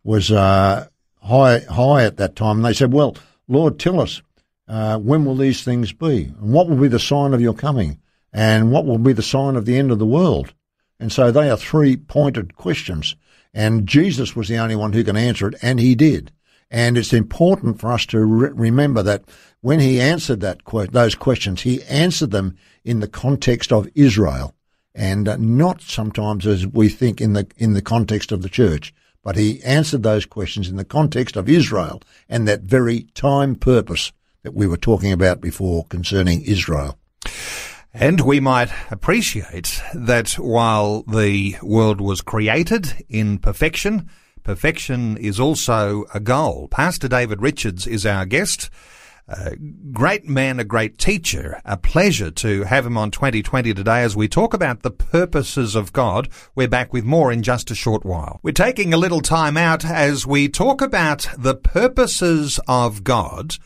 was 0.03 0.33
uh, 0.33 0.89
high 1.23 1.61
high 1.71 2.05
at 2.05 2.17
that 2.17 2.35
time. 2.35 2.57
And 2.57 2.65
they 2.65 2.73
said, 2.73 2.93
"Well, 2.93 3.15
Lord, 3.47 3.79
tell 3.79 4.01
us 4.01 4.23
uh, 4.67 4.99
when 4.99 5.25
will 5.25 5.37
these 5.37 5.63
things 5.63 5.93
be, 5.93 6.33
and 6.41 6.53
what 6.53 6.69
will 6.69 6.79
be 6.79 6.89
the 6.89 6.99
sign 6.99 7.35
of 7.35 7.43
your 7.43 7.55
coming, 7.55 8.01
and 8.33 8.73
what 8.73 8.87
will 8.87 8.99
be 8.99 9.13
the 9.13 9.23
sign 9.23 9.55
of 9.55 9.67
the 9.67 9.77
end 9.77 9.91
of 9.93 9.99
the 9.99 10.07
world?" 10.07 10.55
And 11.01 11.11
so 11.11 11.33
they 11.33 11.49
are 11.49 11.57
three 11.57 11.97
pointed 11.97 12.57
questions, 12.57 13.17
and 13.55 13.87
Jesus 13.87 14.37
was 14.37 14.49
the 14.49 14.59
only 14.59 14.77
one 14.77 14.93
who 14.93 15.03
can 15.03 15.17
answer 15.17 15.49
it, 15.49 15.55
and 15.63 15.81
he 15.81 15.95
did. 15.95 16.31
And 16.71 16.97
it's 16.97 17.15
important 17.15 17.81
for 17.81 17.91
us 17.91 18.05
to 18.07 18.21
re- 18.21 18.51
remember 18.53 19.03
that 19.03 19.25
when 19.63 19.81
he 19.81 20.01
answered 20.01 20.41
that 20.41 20.65
que- 20.65 20.87
those 20.87 21.15
questions, 21.15 21.63
he 21.63 21.83
answered 21.85 22.31
them 22.31 22.57
in 22.85 23.01
the 23.01 23.09
context 23.09 23.73
of 23.73 23.89
Israel, 23.95 24.55
and 24.95 25.25
not 25.39 25.81
sometimes 25.81 26.47
as 26.47 26.67
we 26.67 26.89
think 26.91 27.21
in 27.21 27.33
the 27.33 27.47
in 27.57 27.73
the 27.73 27.83
context 27.83 28.31
of 28.31 28.43
the 28.43 28.49
church. 28.49 28.93
But 29.23 29.37
he 29.37 29.63
answered 29.63 30.03
those 30.03 30.27
questions 30.27 30.69
in 30.69 30.77
the 30.77 30.85
context 30.85 31.37
of 31.37 31.49
Israel 31.49 32.03
and 32.29 32.47
that 32.47 32.63
very 32.63 33.03
time 33.15 33.55
purpose 33.55 34.13
that 34.43 34.55
we 34.55 34.67
were 34.67 34.79
talking 34.79 35.13
about 35.13 35.41
before 35.41 35.85
concerning 35.87 36.43
Israel. 36.43 36.99
And 37.93 38.21
we 38.21 38.39
might 38.39 38.71
appreciate 38.91 39.83
that 39.95 40.35
while 40.35 41.03
the 41.03 41.57
world 41.61 42.01
was 42.01 42.21
created 42.21 43.05
in 43.09 43.39
perfection, 43.39 44.09
perfection 44.45 45.17
is 45.17 45.41
also 45.41 46.05
a 46.15 46.21
goal. 46.21 46.69
Pastor 46.69 47.09
David 47.09 47.43
Richards 47.43 47.89
is 47.89 48.07
our 48.07 48.25
guest. 48.27 48.71
A 49.27 49.57
great 49.93 50.29
man, 50.29 50.61
a 50.61 50.65
great 50.65 50.99
teacher. 50.99 51.61
A 51.65 51.77
pleasure 51.77 52.31
to 52.31 52.63
have 52.63 52.87
him 52.87 52.97
on 52.97 53.11
2020 53.11 53.75
today 53.75 54.03
as 54.03 54.17
we 54.17 54.29
talk 54.29 54.55
about 54.55 54.83
the 54.83 54.91
purposes 54.91 55.75
of 55.75 55.93
God. 55.93 56.29
We're 56.55 56.69
back 56.69 56.93
with 56.93 57.05
more 57.05 57.33
in 57.33 57.43
just 57.43 57.73
a 57.73 57.75
short 57.77 58.05
while. 58.05 58.39
We're 58.43 58.53
taking 58.53 58.95
a 58.95 58.99
little 58.99 59.21
time 59.21 59.57
out 59.57 59.85
as 59.85 60.27
we 60.27 60.49
talk 60.49 60.81
about 60.81 61.29
the 61.37 61.57
purposes 61.57 62.61
of 62.69 63.03
God 63.03 63.57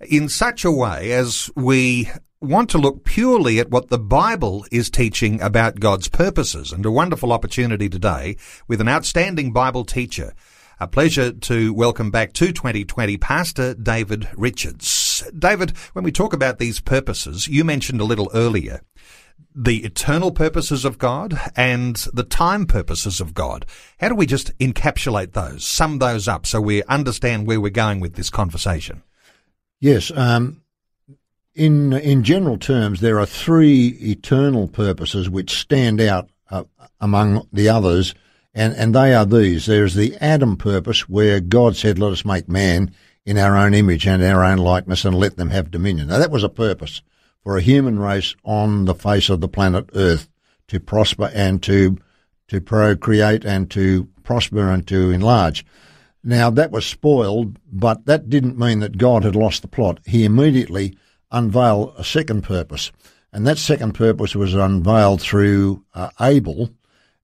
in 0.00 0.28
such 0.28 0.64
a 0.64 0.70
way 0.70 1.12
as 1.12 1.50
we 1.56 2.10
want 2.40 2.70
to 2.70 2.78
look 2.78 3.04
purely 3.04 3.58
at 3.60 3.70
what 3.70 3.88
the 3.88 3.98
Bible 3.98 4.64
is 4.72 4.88
teaching 4.88 5.42
about 5.42 5.78
God's 5.78 6.08
purposes 6.08 6.72
and 6.72 6.86
a 6.86 6.90
wonderful 6.90 7.32
opportunity 7.32 7.86
today 7.86 8.38
with 8.66 8.80
an 8.80 8.88
outstanding 8.88 9.52
Bible 9.52 9.84
teacher. 9.84 10.32
A 10.80 10.88
pleasure 10.88 11.32
to 11.32 11.74
welcome 11.74 12.10
back 12.10 12.32
to 12.34 12.50
2020 12.50 13.18
Pastor 13.18 13.74
David 13.74 14.26
Richards. 14.34 15.22
David, 15.38 15.76
when 15.92 16.02
we 16.02 16.10
talk 16.10 16.32
about 16.32 16.58
these 16.58 16.80
purposes, 16.80 17.46
you 17.46 17.62
mentioned 17.62 18.00
a 18.00 18.04
little 18.04 18.30
earlier 18.32 18.80
the 19.54 19.84
eternal 19.84 20.30
purposes 20.30 20.86
of 20.86 20.96
God 20.96 21.38
and 21.56 21.96
the 22.14 22.22
time 22.22 22.64
purposes 22.64 23.20
of 23.20 23.34
God. 23.34 23.66
How 23.98 24.08
do 24.08 24.14
we 24.14 24.24
just 24.24 24.56
encapsulate 24.58 25.32
those, 25.32 25.66
sum 25.66 25.98
those 25.98 26.26
up 26.26 26.46
so 26.46 26.60
we 26.60 26.84
understand 26.84 27.46
where 27.46 27.60
we're 27.60 27.70
going 27.70 28.00
with 28.00 28.14
this 28.14 28.30
conversation? 28.30 29.02
Yes. 29.80 30.10
Um, 30.14 30.62
in 31.54 31.92
in 31.92 32.22
general 32.22 32.58
terms, 32.58 33.00
there 33.00 33.18
are 33.18 33.26
three 33.26 33.88
eternal 34.00 34.68
purposes 34.68 35.28
which 35.28 35.58
stand 35.58 36.00
out 36.00 36.30
uh, 36.50 36.64
among 37.00 37.46
the 37.52 37.68
others 37.68 38.14
and, 38.54 38.74
and 38.74 38.94
they 38.94 39.14
are 39.14 39.26
these. 39.26 39.66
There's 39.66 39.94
the 39.94 40.16
Adam 40.20 40.56
purpose 40.56 41.08
where 41.08 41.40
God 41.40 41.76
said, 41.76 41.98
let 41.98 42.12
us 42.12 42.24
make 42.24 42.48
man 42.48 42.92
in 43.24 43.38
our 43.38 43.56
own 43.56 43.74
image 43.74 44.06
and 44.06 44.22
our 44.22 44.44
own 44.44 44.58
likeness 44.58 45.04
and 45.04 45.14
let 45.14 45.36
them 45.36 45.50
have 45.50 45.70
dominion. 45.70 46.08
Now 46.08 46.18
that 46.18 46.30
was 46.30 46.42
a 46.42 46.48
purpose 46.48 47.02
for 47.42 47.56
a 47.56 47.62
human 47.62 47.98
race 47.98 48.34
on 48.44 48.86
the 48.86 48.94
face 48.94 49.28
of 49.30 49.40
the 49.40 49.48
planet 49.48 49.90
Earth 49.94 50.28
to 50.68 50.80
prosper 50.80 51.30
and 51.32 51.62
to, 51.62 51.98
to 52.48 52.60
procreate 52.60 53.44
and 53.44 53.70
to 53.70 54.08
prosper 54.24 54.70
and 54.70 54.86
to 54.88 55.10
enlarge. 55.10 55.64
Now 56.22 56.50
that 56.50 56.70
was 56.70 56.84
spoiled, 56.86 57.58
but 57.70 58.06
that 58.06 58.28
didn't 58.28 58.58
mean 58.58 58.80
that 58.80 58.98
God 58.98 59.24
had 59.24 59.36
lost 59.36 59.62
the 59.62 59.68
plot. 59.68 60.00
He 60.06 60.24
immediately 60.24 60.96
unveiled 61.30 61.94
a 61.96 62.04
second 62.04 62.42
purpose. 62.42 62.92
And 63.32 63.46
that 63.46 63.58
second 63.58 63.92
purpose 63.92 64.34
was 64.34 64.54
unveiled 64.54 65.20
through 65.20 65.84
uh, 65.94 66.10
Abel, 66.20 66.70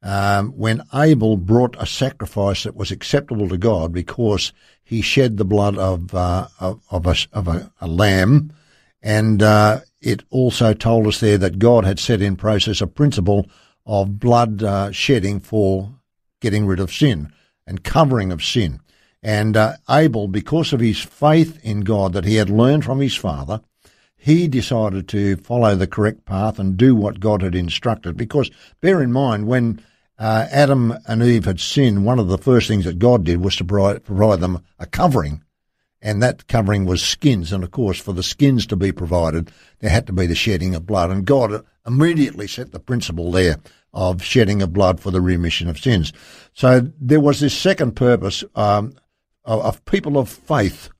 um, 0.02 0.50
when 0.50 0.82
Abel 0.94 1.36
brought 1.36 1.74
a 1.80 1.86
sacrifice 1.86 2.62
that 2.62 2.76
was 2.76 2.90
acceptable 2.90 3.48
to 3.48 3.58
God 3.58 3.92
because 3.92 4.52
he 4.84 5.02
shed 5.02 5.36
the 5.36 5.44
blood 5.44 5.76
of 5.76 6.14
uh, 6.14 6.46
of, 6.60 6.80
of, 6.90 7.06
a, 7.06 7.16
of 7.32 7.48
a, 7.48 7.72
a 7.80 7.88
lamb, 7.88 8.52
and 9.02 9.42
uh, 9.42 9.80
it 10.00 10.22
also 10.30 10.72
told 10.74 11.08
us 11.08 11.18
there 11.18 11.38
that 11.38 11.58
God 11.58 11.84
had 11.84 11.98
set 11.98 12.22
in 12.22 12.36
process 12.36 12.80
a 12.80 12.86
principle 12.86 13.48
of 13.84 14.20
blood 14.20 14.62
uh, 14.62 14.92
shedding 14.92 15.40
for 15.40 15.92
getting 16.40 16.66
rid 16.66 16.78
of 16.78 16.92
sin 16.92 17.32
and 17.66 17.82
covering 17.82 18.30
of 18.30 18.44
sin. 18.44 18.80
And 19.22 19.56
uh, 19.56 19.74
Abel, 19.90 20.28
because 20.28 20.72
of 20.72 20.78
his 20.78 21.00
faith 21.00 21.58
in 21.64 21.80
God 21.80 22.12
that 22.12 22.24
he 22.24 22.36
had 22.36 22.50
learned 22.50 22.84
from 22.84 23.00
his 23.00 23.16
father, 23.16 23.60
he 24.26 24.48
decided 24.48 25.06
to 25.06 25.36
follow 25.36 25.76
the 25.76 25.86
correct 25.86 26.24
path 26.24 26.58
and 26.58 26.76
do 26.76 26.96
what 26.96 27.20
God 27.20 27.42
had 27.42 27.54
instructed. 27.54 28.16
Because 28.16 28.50
bear 28.80 29.00
in 29.00 29.12
mind, 29.12 29.46
when 29.46 29.80
uh, 30.18 30.48
Adam 30.50 30.92
and 31.06 31.22
Eve 31.22 31.44
had 31.44 31.60
sinned, 31.60 32.04
one 32.04 32.18
of 32.18 32.26
the 32.26 32.36
first 32.36 32.66
things 32.66 32.86
that 32.86 32.98
God 32.98 33.22
did 33.22 33.40
was 33.40 33.54
to 33.54 33.64
provide, 33.64 34.40
them 34.40 34.64
a 34.80 34.86
covering. 34.86 35.44
And 36.02 36.20
that 36.24 36.48
covering 36.48 36.86
was 36.86 37.02
skins. 37.02 37.52
And 37.52 37.62
of 37.62 37.70
course, 37.70 38.00
for 38.00 38.12
the 38.12 38.24
skins 38.24 38.66
to 38.66 38.74
be 38.74 38.90
provided, 38.90 39.52
there 39.78 39.90
had 39.90 40.08
to 40.08 40.12
be 40.12 40.26
the 40.26 40.34
shedding 40.34 40.74
of 40.74 40.86
blood. 40.86 41.12
And 41.12 41.24
God 41.24 41.64
immediately 41.86 42.48
set 42.48 42.72
the 42.72 42.80
principle 42.80 43.30
there 43.30 43.58
of 43.92 44.24
shedding 44.24 44.60
of 44.60 44.72
blood 44.72 44.98
for 44.98 45.12
the 45.12 45.20
remission 45.20 45.68
of 45.68 45.78
sins. 45.78 46.12
So 46.52 46.90
there 47.00 47.20
was 47.20 47.38
this 47.38 47.56
second 47.56 47.94
purpose 47.94 48.42
um, 48.56 48.96
of 49.44 49.84
people 49.84 50.18
of 50.18 50.28
faith 50.28 50.90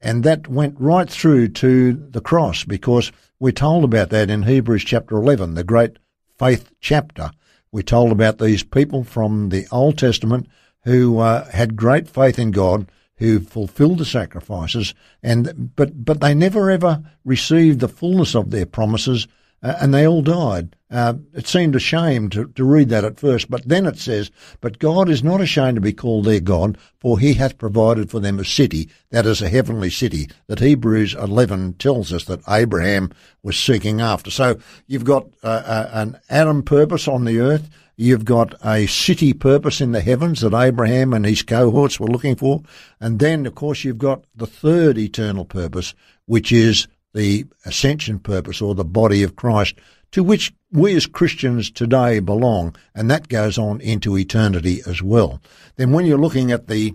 and 0.00 0.24
that 0.24 0.48
went 0.48 0.76
right 0.78 1.08
through 1.08 1.48
to 1.48 1.92
the 1.92 2.20
cross 2.20 2.64
because 2.64 3.12
we're 3.38 3.52
told 3.52 3.84
about 3.84 4.10
that 4.10 4.30
in 4.30 4.44
Hebrews 4.44 4.84
chapter 4.84 5.16
11, 5.16 5.54
the 5.54 5.64
great 5.64 5.98
faith 6.38 6.70
chapter. 6.80 7.30
We're 7.72 7.82
told 7.82 8.10
about 8.10 8.38
these 8.38 8.62
people 8.62 9.04
from 9.04 9.50
the 9.50 9.66
Old 9.70 9.98
Testament 9.98 10.48
who 10.84 11.18
uh, 11.18 11.48
had 11.50 11.76
great 11.76 12.08
faith 12.08 12.38
in 12.38 12.50
God, 12.50 12.90
who 13.16 13.40
fulfilled 13.40 13.98
the 13.98 14.06
sacrifices, 14.06 14.94
and 15.22 15.70
but 15.76 16.04
but 16.04 16.20
they 16.20 16.34
never 16.34 16.70
ever 16.70 17.02
received 17.24 17.80
the 17.80 17.88
fullness 17.88 18.34
of 18.34 18.50
their 18.50 18.66
promises 18.66 19.28
uh, 19.62 19.74
and 19.80 19.92
they 19.92 20.06
all 20.06 20.22
died. 20.22 20.76
Uh, 20.90 21.14
it 21.34 21.46
seemed 21.46 21.76
a 21.76 21.80
shame 21.80 22.28
to, 22.30 22.46
to 22.48 22.64
read 22.64 22.88
that 22.88 23.04
at 23.04 23.20
first, 23.20 23.48
but 23.48 23.66
then 23.68 23.86
it 23.86 23.98
says, 23.98 24.30
But 24.60 24.80
God 24.80 25.08
is 25.08 25.22
not 25.22 25.40
ashamed 25.40 25.76
to 25.76 25.80
be 25.80 25.92
called 25.92 26.24
their 26.24 26.40
God, 26.40 26.76
for 26.98 27.18
he 27.18 27.34
hath 27.34 27.58
provided 27.58 28.10
for 28.10 28.18
them 28.18 28.40
a 28.40 28.44
city, 28.44 28.88
that 29.10 29.26
is 29.26 29.40
a 29.40 29.48
heavenly 29.48 29.90
city, 29.90 30.28
that 30.48 30.58
Hebrews 30.58 31.14
11 31.14 31.74
tells 31.74 32.12
us 32.12 32.24
that 32.24 32.42
Abraham 32.48 33.12
was 33.42 33.58
seeking 33.58 34.00
after. 34.00 34.30
So 34.30 34.58
you've 34.88 35.04
got 35.04 35.26
uh, 35.44 35.62
uh, 35.64 35.90
an 35.92 36.18
Adam 36.28 36.62
purpose 36.62 37.06
on 37.06 37.24
the 37.24 37.38
earth, 37.38 37.70
You've 38.02 38.24
got 38.24 38.54
a 38.64 38.86
city 38.86 39.34
purpose 39.34 39.82
in 39.82 39.92
the 39.92 40.00
heavens 40.00 40.40
that 40.40 40.54
Abraham 40.54 41.12
and 41.12 41.26
his 41.26 41.42
cohorts 41.42 42.00
were 42.00 42.06
looking 42.06 42.34
for. 42.34 42.62
And 42.98 43.18
then, 43.18 43.44
of 43.44 43.54
course, 43.54 43.84
you've 43.84 43.98
got 43.98 44.24
the 44.34 44.46
third 44.46 44.96
eternal 44.96 45.44
purpose, 45.44 45.92
which 46.24 46.50
is 46.50 46.88
the 47.14 47.46
ascension 47.64 48.18
purpose 48.18 48.60
or 48.60 48.74
the 48.74 48.84
body 48.84 49.22
of 49.22 49.36
Christ, 49.36 49.76
to 50.12 50.22
which 50.22 50.52
we 50.72 50.94
as 50.94 51.06
Christians 51.06 51.70
today 51.70 52.20
belong. 52.20 52.74
And 52.94 53.10
that 53.10 53.28
goes 53.28 53.58
on 53.58 53.80
into 53.80 54.16
eternity 54.16 54.82
as 54.86 55.02
well. 55.02 55.40
Then 55.76 55.92
when 55.92 56.06
you're 56.06 56.18
looking 56.18 56.52
at 56.52 56.66
the 56.66 56.94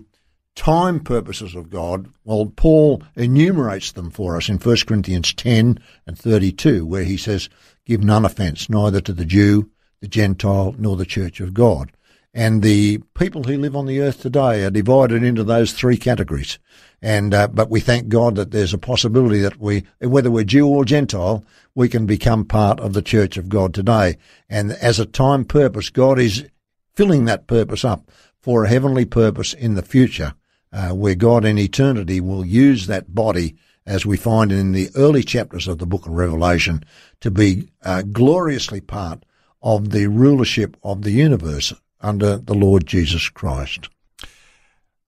time 0.54 1.00
purposes 1.00 1.54
of 1.54 1.70
God, 1.70 2.08
well, 2.24 2.46
Paul 2.46 3.02
enumerates 3.14 3.92
them 3.92 4.10
for 4.10 4.36
us 4.36 4.48
in 4.48 4.58
1 4.58 4.76
Corinthians 4.86 5.34
10 5.34 5.78
and 6.06 6.18
32, 6.18 6.84
where 6.86 7.04
he 7.04 7.16
says, 7.16 7.48
Give 7.84 8.02
none 8.02 8.24
offence, 8.24 8.68
neither 8.68 9.00
to 9.02 9.12
the 9.12 9.24
Jew, 9.24 9.70
the 10.00 10.08
Gentile, 10.08 10.74
nor 10.78 10.96
the 10.96 11.06
Church 11.06 11.40
of 11.40 11.54
God. 11.54 11.92
And 12.34 12.62
the 12.62 12.98
people 13.14 13.44
who 13.44 13.56
live 13.56 13.76
on 13.76 13.86
the 13.86 14.00
earth 14.00 14.20
today 14.20 14.64
are 14.64 14.70
divided 14.70 15.22
into 15.22 15.44
those 15.44 15.72
three 15.72 15.96
categories. 15.96 16.58
And 17.06 17.32
uh, 17.34 17.46
but 17.46 17.70
we 17.70 17.78
thank 17.78 18.08
God 18.08 18.34
that 18.34 18.50
there's 18.50 18.74
a 18.74 18.78
possibility 18.78 19.38
that 19.38 19.60
we, 19.60 19.84
whether 20.00 20.28
we're 20.28 20.42
Jew 20.42 20.66
or 20.66 20.84
Gentile, 20.84 21.44
we 21.72 21.88
can 21.88 22.04
become 22.04 22.44
part 22.44 22.80
of 22.80 22.94
the 22.94 23.00
Church 23.00 23.36
of 23.36 23.48
God 23.48 23.72
today. 23.72 24.16
And 24.48 24.72
as 24.72 24.98
a 24.98 25.06
time 25.06 25.44
purpose, 25.44 25.88
God 25.88 26.18
is 26.18 26.48
filling 26.96 27.26
that 27.26 27.46
purpose 27.46 27.84
up 27.84 28.10
for 28.40 28.64
a 28.64 28.68
heavenly 28.68 29.04
purpose 29.04 29.54
in 29.54 29.76
the 29.76 29.84
future, 29.84 30.34
uh, 30.72 30.88
where 30.94 31.14
God 31.14 31.44
in 31.44 31.58
eternity 31.58 32.20
will 32.20 32.44
use 32.44 32.88
that 32.88 33.14
body, 33.14 33.54
as 33.86 34.04
we 34.04 34.16
find 34.16 34.50
in 34.50 34.72
the 34.72 34.88
early 34.96 35.22
chapters 35.22 35.68
of 35.68 35.78
the 35.78 35.86
book 35.86 36.06
of 36.06 36.12
Revelation, 36.12 36.82
to 37.20 37.30
be 37.30 37.68
uh, 37.84 38.02
gloriously 38.02 38.80
part 38.80 39.22
of 39.62 39.90
the 39.90 40.08
rulership 40.08 40.76
of 40.82 41.02
the 41.02 41.12
universe 41.12 41.72
under 42.00 42.36
the 42.36 42.54
Lord 42.54 42.84
Jesus 42.84 43.28
Christ. 43.28 43.90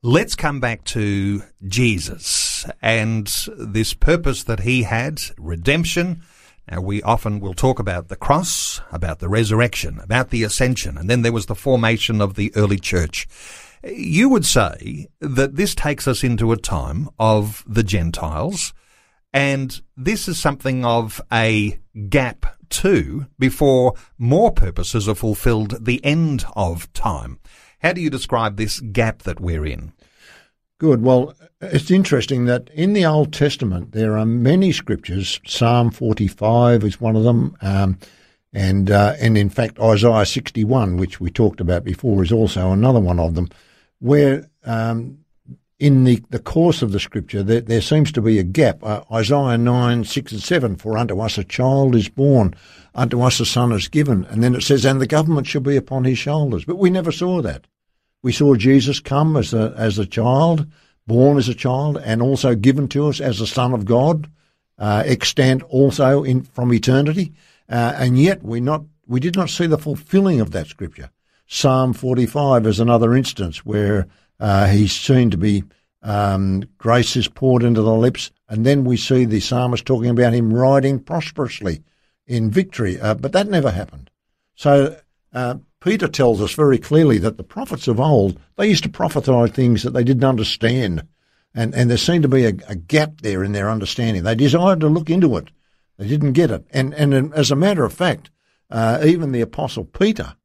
Let's 0.05 0.37
come 0.37 0.61
back 0.61 0.85
to 0.85 1.43
Jesus 1.67 2.64
and 2.81 3.26
this 3.57 3.95
purpose 3.95 4.45
that 4.45 4.61
he 4.61 4.85
had, 4.85 5.21
redemption. 5.37 6.23
Now 6.71 6.83
we 6.83 7.02
often 7.02 7.40
will 7.40 7.52
talk 7.52 7.81
about 7.81 8.07
the 8.07 8.14
cross, 8.14 8.81
about 8.93 9.19
the 9.19 9.28
resurrection, 9.28 9.99
about 9.99 10.31
the 10.31 10.45
ascension, 10.45 10.97
and 10.97 11.11
then 11.11 11.23
there 11.23 11.33
was 11.33 11.47
the 11.47 11.57
formation 11.57 12.21
of 12.21 12.37
the 12.37 12.55
early 12.55 12.78
church. 12.78 13.26
You 13.83 14.28
would 14.28 14.47
say 14.47 15.09
that 15.21 15.57
this 15.57 15.75
takes 15.75 16.07
us 16.07 16.23
into 16.23 16.52
a 16.52 16.57
time 16.57 17.09
of 17.19 17.64
the 17.67 17.83
Gentiles, 17.83 18.73
and 19.33 19.81
this 19.97 20.28
is 20.28 20.40
something 20.40 20.85
of 20.85 21.21
a 21.33 21.81
gap 22.09 22.47
too 22.71 23.26
before 23.37 23.95
more 24.17 24.52
purposes 24.52 25.09
are 25.09 25.17
fulfilled 25.17 25.85
the 25.85 26.05
end 26.05 26.45
of 26.55 26.93
time. 26.93 27.40
How 27.81 27.93
do 27.93 28.01
you 28.01 28.11
describe 28.11 28.57
this 28.57 28.81
gap 28.81 29.23
that 29.23 29.41
we're 29.41 29.67
in? 29.67 29.93
Good. 30.79 31.03
Well, 31.03 31.35
it's 31.61 31.91
interesting 31.91 32.45
that 32.45 32.71
in 32.71 32.93
the 32.93 33.05
Old 33.05 33.33
Testament 33.33 33.93
there 33.93 34.17
are 34.17 34.27
many 34.27 34.73
scriptures. 34.73 35.41
Psalm 35.47 35.91
45 35.91 36.85
is 36.85 37.01
one 37.01 37.17
of 37.17 37.25
them, 37.25 37.57
um, 37.61 37.99
and 38.53 38.91
uh, 38.91 39.15
and 39.19 39.37
in 39.37 39.51
fact 39.51 39.79
Isaiah 39.81 40.25
61, 40.25 40.97
which 40.97 41.21
we 41.21 41.31
talked 41.31 41.61
about 41.61 41.85
before, 41.85 42.23
is 42.23 42.33
also 42.33 42.71
another 42.71 43.01
one 43.01 43.19
of 43.19 43.35
them, 43.35 43.49
where 43.99 44.49
um, 44.65 45.19
in 45.79 46.03
the, 46.05 46.23
the 46.31 46.41
course 46.41 46.83
of 46.83 46.91
the 46.91 46.99
scripture, 46.99 47.43
there, 47.43 47.61
there 47.61 47.81
seems 47.81 48.11
to 48.13 48.21
be 48.21 48.39
a 48.39 48.43
gap. 48.43 48.83
Uh, 48.83 49.03
Isaiah 49.13 49.57
9, 49.57 50.05
6 50.05 50.33
and 50.33 50.43
7, 50.43 50.77
for 50.77 50.99
unto 50.99 51.21
us 51.21 51.39
a 51.39 51.45
child 51.45 51.95
is 51.95 52.09
born, 52.09 52.55
unto 52.95 53.23
us 53.23 53.39
a 53.39 53.47
son 53.47 53.73
is 53.73 53.87
given. 53.87 54.25
And 54.25 54.43
then 54.43 54.57
it 54.57 54.63
says, 54.63 54.85
and 54.85 55.01
the 55.01 55.07
government 55.07 55.47
shall 55.47 55.61
be 55.61 55.77
upon 55.77 56.05
his 56.05 56.19
shoulders. 56.19 56.65
But 56.65 56.79
we 56.79 56.91
never 56.91 57.12
saw 57.12 57.43
that. 57.43 57.67
We 58.23 58.33
saw 58.33 58.57
Jesus 58.57 58.99
come 58.99 59.37
as 59.37 59.55
a, 59.55 59.73
as 59.77 59.99
a 59.99 60.07
child, 60.07 60.67
born 61.07 61.38
as 61.38 61.49
a 61.49 61.55
child, 61.55 61.99
and 61.99 62.21
also 62.21 62.57
given 62.57 62.88
to 62.88 63.09
us 63.09 63.21
as 63.21 63.41
a 63.41 63.47
son 63.47 63.73
of 63.73 63.85
God, 63.85 64.29
uh, 64.79 65.05
extant 65.07 65.62
also 65.64 66.25
in, 66.25 66.43
from 66.43 66.73
eternity. 66.73 67.33
Uh, 67.69 67.95
and 67.97 68.19
yet 68.19 68.43
we 68.43 68.61
not, 68.61 68.83
we 69.07 69.21
did 69.21 69.37
not 69.37 69.51
see 69.51 69.67
the 69.67 69.79
fulfilling 69.79 70.41
of 70.41 70.51
that 70.51 70.67
scripture. 70.67 71.11
Psalm 71.47 71.93
45 71.93 72.67
is 72.67 72.81
another 72.81 73.14
instance 73.14 73.64
where 73.64 74.09
uh, 74.40 74.66
he's 74.66 74.92
seen 74.92 75.31
to 75.31 75.37
be 75.37 75.64
um, 76.03 76.64
grace 76.79 77.16
is 77.16 77.29
poured 77.29 77.62
into 77.62 77.83
the 77.83 77.94
lips, 77.94 78.31
and 78.48 78.64
then 78.64 78.85
we 78.85 78.96
see 78.96 79.24
the 79.24 79.40
psalmist 79.40 79.85
talking 79.85 80.11
about 80.11 80.33
him 80.33 80.53
riding 80.53 81.01
prosperously 81.01 81.83
in 82.27 82.51
victory, 82.51 83.01
uh, 83.01 83.14
but 83.14 83.33
that 83.33 83.48
never 83.48 83.70
happened. 83.70 84.11
So 84.55 84.96
uh, 85.33 85.57
Peter 85.81 86.09
tells 86.09 86.40
us 86.40 86.53
very 86.53 86.79
clearly 86.79 87.18
that 87.18 87.37
the 87.37 87.44
prophets 87.44 87.88
of 87.88 88.01
old 88.01 88.40
they 88.57 88.68
used 88.68 88.85
to 88.85 88.88
prophesy 88.88 89.48
things 89.48 89.83
that 89.83 89.90
they 89.90 90.05
didn't 90.05 90.24
understand, 90.24 91.07
and 91.55 91.74
and 91.74 91.90
there 91.90 91.98
seemed 91.98 92.22
to 92.22 92.29
be 92.29 92.44
a, 92.44 92.53
a 92.68 92.77
gap 92.77 93.20
there 93.22 93.42
in 93.42 93.53
their 93.53 93.70
understanding. 93.70 94.22
They 94.22 94.35
desired 94.35 94.81
to 94.81 94.88
look 94.88 95.11
into 95.11 95.37
it, 95.37 95.48
they 95.96 96.07
didn't 96.07 96.33
get 96.33 96.51
it, 96.51 96.64
and 96.70 96.94
and 96.94 97.35
as 97.35 97.51
a 97.51 97.57
matter 97.57 97.85
of 97.85 97.92
fact, 97.92 98.31
uh, 98.70 99.03
even 99.05 99.33
the 99.33 99.40
apostle 99.40 99.85
Peter 99.85 100.37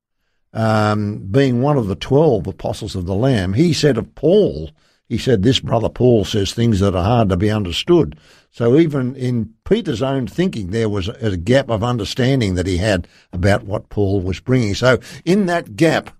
um, 0.53 1.19
being 1.31 1.61
one 1.61 1.77
of 1.77 1.87
the 1.87 1.95
12 1.95 2.47
apostles 2.47 2.95
of 2.95 3.05
the 3.05 3.15
Lamb, 3.15 3.53
he 3.53 3.73
said 3.73 3.97
of 3.97 4.13
Paul, 4.15 4.69
he 5.09 5.17
said, 5.17 5.43
This 5.43 5.59
brother 5.59 5.89
Paul 5.89 6.25
says 6.25 6.53
things 6.53 6.79
that 6.79 6.95
are 6.95 7.03
hard 7.03 7.29
to 7.29 7.37
be 7.37 7.51
understood. 7.51 8.17
So 8.51 8.77
even 8.77 9.15
in 9.15 9.53
Peter's 9.65 10.01
own 10.01 10.27
thinking, 10.27 10.69
there 10.69 10.89
was 10.89 11.07
a 11.07 11.37
gap 11.37 11.69
of 11.69 11.83
understanding 11.83 12.55
that 12.55 12.67
he 12.67 12.77
had 12.77 13.07
about 13.31 13.63
what 13.63 13.89
Paul 13.89 14.21
was 14.21 14.39
bringing. 14.39 14.75
So 14.75 14.99
in 15.25 15.47
that 15.47 15.75
gap, 15.75 16.11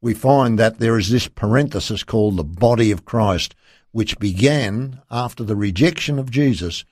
we 0.00 0.14
find 0.14 0.58
that 0.58 0.78
there 0.78 0.98
is 0.98 1.10
this 1.10 1.26
parenthesis 1.26 2.04
called 2.04 2.36
the 2.36 2.44
body 2.44 2.90
of 2.92 3.04
Christ, 3.04 3.54
which 3.90 4.18
began 4.18 5.00
after 5.10 5.42
the 5.42 5.56
rejection 5.56 6.18
of 6.18 6.30
Jesus 6.30 6.84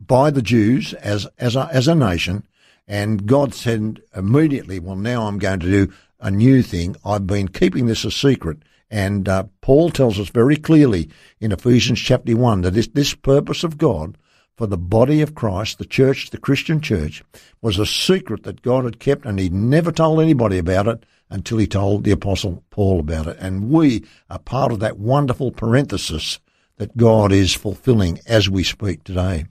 by 0.00 0.30
the 0.30 0.42
Jews 0.42 0.92
as, 0.94 1.26
as, 1.38 1.54
a, 1.54 1.68
as 1.72 1.86
a 1.86 1.94
nation. 1.94 2.46
And 2.88 3.26
God 3.26 3.54
said 3.54 4.02
immediately, 4.14 4.78
well, 4.78 4.96
now 4.96 5.26
I'm 5.26 5.38
going 5.38 5.60
to 5.60 5.86
do 5.86 5.92
a 6.20 6.30
new 6.30 6.62
thing. 6.62 6.96
I've 7.04 7.26
been 7.26 7.48
keeping 7.48 7.86
this 7.86 8.04
a 8.04 8.10
secret. 8.10 8.58
And 8.90 9.28
uh, 9.28 9.44
Paul 9.60 9.90
tells 9.90 10.18
us 10.20 10.28
very 10.28 10.56
clearly 10.56 11.10
in 11.40 11.52
Ephesians 11.52 12.00
chapter 12.00 12.36
1 12.36 12.62
that 12.62 12.72
this, 12.72 12.88
this 12.88 13.14
purpose 13.14 13.64
of 13.64 13.78
God 13.78 14.16
for 14.56 14.66
the 14.66 14.78
body 14.78 15.20
of 15.20 15.34
Christ, 15.34 15.78
the 15.78 15.84
church, 15.84 16.30
the 16.30 16.38
Christian 16.38 16.80
church, 16.80 17.22
was 17.60 17.78
a 17.78 17.86
secret 17.86 18.44
that 18.44 18.62
God 18.62 18.84
had 18.84 19.00
kept 19.00 19.26
and 19.26 19.38
he 19.38 19.48
never 19.48 19.92
told 19.92 20.20
anybody 20.20 20.58
about 20.58 20.86
it 20.86 21.04
until 21.28 21.58
he 21.58 21.66
told 21.66 22.04
the 22.04 22.12
apostle 22.12 22.62
Paul 22.70 23.00
about 23.00 23.26
it. 23.26 23.36
And 23.40 23.68
we 23.68 24.04
are 24.30 24.38
part 24.38 24.72
of 24.72 24.80
that 24.80 24.98
wonderful 24.98 25.50
parenthesis 25.50 26.38
that 26.76 26.96
God 26.96 27.32
is 27.32 27.54
fulfilling 27.54 28.20
as 28.26 28.48
we 28.48 28.62
speak 28.62 29.02
today. 29.02 29.46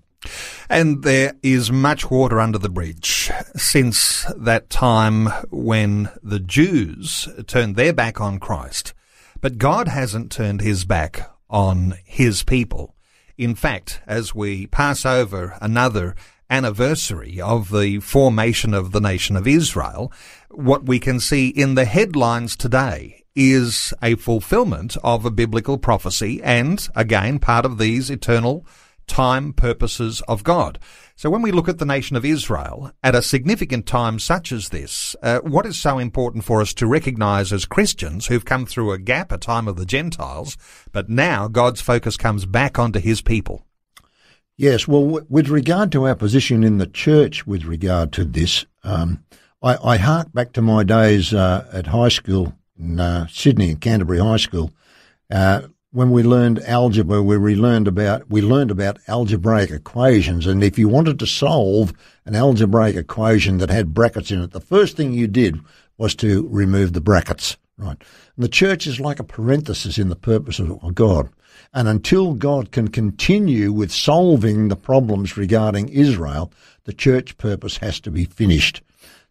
And 0.70 1.04
there 1.04 1.34
is 1.42 1.72
much 1.72 2.10
water 2.10 2.40
under 2.40 2.58
the 2.58 2.70
bridge 2.70 3.32
since 3.56 4.26
that 4.38 4.70
time 4.70 5.28
when 5.50 6.10
the 6.22 6.40
Jews 6.40 7.28
turned 7.48 7.76
their 7.76 7.94
back 7.94 8.20
on 8.20 8.40
Christ. 8.40 8.94
But 9.42 9.58
God 9.58 9.88
hasn't 9.88 10.32
turned 10.32 10.62
his 10.62 10.86
back 10.86 11.30
on 11.50 11.96
his 12.04 12.44
people. 12.44 12.96
In 13.38 13.56
fact, 13.56 14.02
as 14.08 14.34
we 14.34 14.68
pass 14.68 15.06
over 15.06 15.58
another 15.62 16.16
anniversary 16.50 17.42
of 17.42 17.72
the 17.72 18.00
formation 18.00 18.74
of 18.74 18.92
the 18.92 19.02
nation 19.02 19.36
of 19.36 19.48
Israel, 19.48 20.12
what 20.50 20.86
we 20.86 21.00
can 21.00 21.20
see 21.20 21.50
in 21.50 21.76
the 21.76 21.86
headlines 21.86 22.56
today 22.56 23.24
is 23.36 23.94
a 24.02 24.16
fulfillment 24.16 24.96
of 25.04 25.26
a 25.26 25.32
biblical 25.32 25.78
prophecy 25.78 26.42
and, 26.42 26.88
again, 26.96 27.40
part 27.40 27.66
of 27.66 27.78
these 27.78 28.10
eternal 28.10 28.66
time 29.08 29.54
purposes 29.54 30.22
of 30.28 30.44
God. 30.44 30.80
So 31.15 31.30
when 31.30 31.41
we 31.41 31.52
look 31.52 31.70
at 31.70 31.78
the 31.78 31.86
nation 31.86 32.15
of 32.15 32.26
Israel 32.26 32.91
at 33.02 33.15
a 33.15 33.22
significant 33.22 33.86
time 33.86 34.20
such 34.20 34.52
as 34.52 34.70
this, 34.70 35.15
uh, 35.24 35.39
what 35.39 35.65
is 35.65 35.80
so 35.80 35.98
important 35.98 36.44
for 36.44 36.62
us 36.62 36.74
to 36.76 36.88
recognize 36.88 37.54
as 37.54 37.65
Christians 37.65 38.28
who've 38.28 38.44
come 38.44 38.65
through 38.65 38.91
a 38.91 38.98
gap, 38.98 39.32
a 39.32 39.38
time 39.38 39.68
of 39.68 39.78
the 39.78 39.86
Gentiles, 39.86 40.58
but 40.91 41.10
now 41.10 41.48
God's 41.48 41.82
focus 41.82 42.18
comes 42.18 42.46
back 42.46 42.78
onto 42.78 43.00
his 43.00 43.22
people? 43.22 43.65
Yes, 44.58 44.88
well, 44.88 45.06
w- 45.06 45.26
with 45.30 45.50
regard 45.50 45.91
to 45.94 46.08
our 46.08 46.15
position 46.15 46.63
in 46.63 46.78
the 46.78 46.88
church 46.88 47.46
with 47.46 47.65
regard 47.65 48.12
to 48.13 48.24
this, 48.24 48.65
um, 48.84 49.24
I, 49.62 49.78
I, 49.84 49.98
hark 49.98 50.32
back 50.34 50.54
to 50.54 50.62
my 50.62 50.84
days 50.84 51.34
uh, 51.34 51.68
at 51.74 51.88
high 51.88 52.10
school 52.10 52.54
in 52.78 53.00
uh, 53.00 53.28
Sydney, 53.28 53.72
in 53.72 53.78
Canterbury 53.78 54.20
High 54.20 54.38
School. 54.38 54.72
Uh, 55.30 55.63
when 55.95 56.12
we 56.12 56.23
learned 56.23 56.60
algebra, 56.63 57.23
we 57.23 57.38
relearned 57.38 57.88
about 57.88 58.29
we 58.29 58.41
learned 58.41 58.69
about 58.69 58.99
algebraic 59.08 59.71
equations, 59.71 60.45
and 60.45 60.62
if 60.62 60.77
you 60.77 60.89
wanted 60.89 61.17
to 61.19 61.25
solve 61.25 61.93
an 62.25 62.36
algebraic 62.36 62.97
equation 62.97 63.60
that 63.60 63.69
had 63.69 63.93
brackets 63.93 64.29
in 64.29 64.41
it, 64.41 64.51
the 64.51 64.60
first 64.60 64.97
thing 64.97 65.13
you 65.13 65.25
did 65.25 65.58
was 65.97 66.13
to 66.15 66.49
remove 66.51 66.91
the 66.91 66.99
brackets. 66.99 67.55
Right, 67.77 67.97
and 68.36 68.43
the 68.43 68.49
church 68.49 68.88
is 68.88 68.99
like 68.99 69.21
a 69.21 69.23
parenthesis 69.23 69.97
in 69.97 70.10
the 70.10 70.17
purpose 70.17 70.60
of 70.60 70.95
God. 70.95 71.29
And 71.73 71.88
until 71.88 72.34
God 72.34 72.71
can 72.71 72.89
continue 72.89 73.71
with 73.71 73.91
solving 73.91 74.67
the 74.67 74.75
problems 74.75 75.38
regarding 75.38 75.88
Israel, 75.89 76.51
the 76.84 76.93
church 76.93 77.38
purpose 77.38 77.77
has 77.77 78.01
to 78.01 78.12
be 78.12 78.25
finished. 78.25 78.81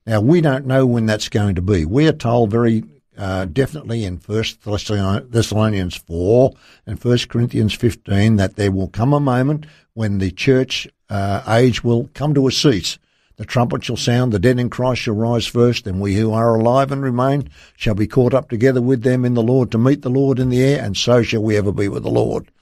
Now, 0.06 0.22
we 0.22 0.40
don't 0.40 0.66
know 0.66 0.86
when 0.86 1.04
that's 1.04 1.28
going 1.28 1.56
to 1.56 1.62
be. 1.62 1.84
We 1.84 2.08
are 2.08 2.12
told 2.12 2.50
very 2.50 2.84
uh, 3.16 3.44
definitely 3.46 4.04
in 4.04 4.18
First 4.18 4.62
Thessalonians 4.62 5.96
4 5.96 6.52
and 6.86 7.00
First 7.00 7.28
Corinthians 7.28 7.74
15 7.74 8.36
that 8.36 8.56
there 8.56 8.72
will 8.72 8.88
come 8.88 9.12
a 9.12 9.20
moment 9.20 9.66
when 9.94 10.18
the 10.18 10.30
church 10.30 10.88
uh, 11.08 11.42
age 11.48 11.84
will 11.84 12.10
come 12.14 12.34
to 12.34 12.48
a 12.48 12.52
cease. 12.52 12.98
The 13.36 13.44
trumpet 13.44 13.82
shall 13.82 13.96
sound, 13.96 14.32
the 14.32 14.38
dead 14.38 14.60
in 14.60 14.70
Christ 14.70 15.02
shall 15.02 15.14
rise 15.14 15.46
first, 15.46 15.88
and 15.88 16.00
we 16.00 16.14
who 16.14 16.32
are 16.32 16.54
alive 16.54 16.92
and 16.92 17.02
remain 17.02 17.50
shall 17.76 17.94
be 17.94 18.06
caught 18.06 18.32
up 18.32 18.48
together 18.48 18.80
with 18.80 19.02
them 19.02 19.24
in 19.24 19.34
the 19.34 19.42
Lord 19.42 19.72
to 19.72 19.78
meet 19.78 20.02
the 20.02 20.08
Lord 20.08 20.38
in 20.38 20.50
the 20.50 20.62
air, 20.62 20.82
and 20.82 20.96
so 20.96 21.22
shall 21.22 21.42
we 21.42 21.56
ever 21.56 21.72
be 21.72 21.88
with 21.88 22.04
the 22.04 22.10
Lord. 22.10 22.52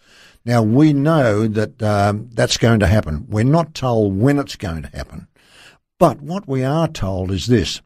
Now 0.47 0.63
we 0.63 0.95
know 0.95 1.47
that 1.47 1.83
um, 1.83 2.31
that's 2.33 2.57
going 2.57 2.81
to 2.81 2.87
happen. 2.87 3.27
We're 3.29 3.45
not 3.45 3.75
told 3.75 4.19
when 4.19 4.39
it's 4.39 4.57
going 4.57 4.83
to 4.83 4.97
happen, 4.97 5.29
but 5.99 6.23
what 6.23 6.49
we 6.49 6.65
are 6.65 6.89
told 6.89 7.31
is 7.31 7.47
this: 7.49 7.83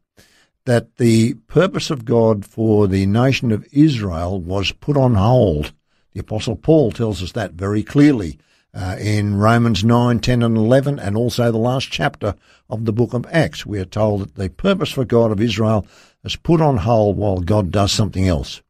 that 0.67 0.97
the 0.97 1.35
purpose 1.47 1.91
of 1.91 2.05
God 2.05 2.45
for 2.45 2.87
the 2.87 3.07
nation 3.07 3.51
of 3.51 3.67
Israel 3.73 4.41
was 4.41 4.73
put 4.73 4.97
on 4.97 5.15
hold. 5.15 5.73
The 6.13 6.21
Apostle 6.21 6.57
Paul 6.57 6.93
tells 6.93 7.23
us 7.23 7.33
that 7.33 7.53
very 7.53 7.83
clearly 7.83 8.39
uh, 8.75 8.97
in 9.01 9.37
Romans 9.37 9.85
9, 9.85 10.19
10, 10.19 10.43
and 10.43 10.57
11, 10.57 10.99
and 10.99 11.17
also 11.17 11.51
the 11.51 11.57
last 11.57 11.91
chapter 11.91 12.35
of 12.69 12.85
the 12.85 12.93
book 12.93 13.15
of 13.15 13.27
Acts. 13.31 13.65
We 13.65 13.79
are 13.79 13.87
told 13.87 14.21
that 14.21 14.35
the 14.35 14.51
purpose 14.51 14.91
for 14.91 15.05
God 15.05 15.31
of 15.31 15.41
Israel 15.41 15.87
is 16.25 16.37
put 16.37 16.61
on 16.61 16.79
hold 16.79 17.17
while 17.17 17.39
God 17.39 17.71
does 17.71 17.93
something 17.93 18.29
else. 18.29 18.61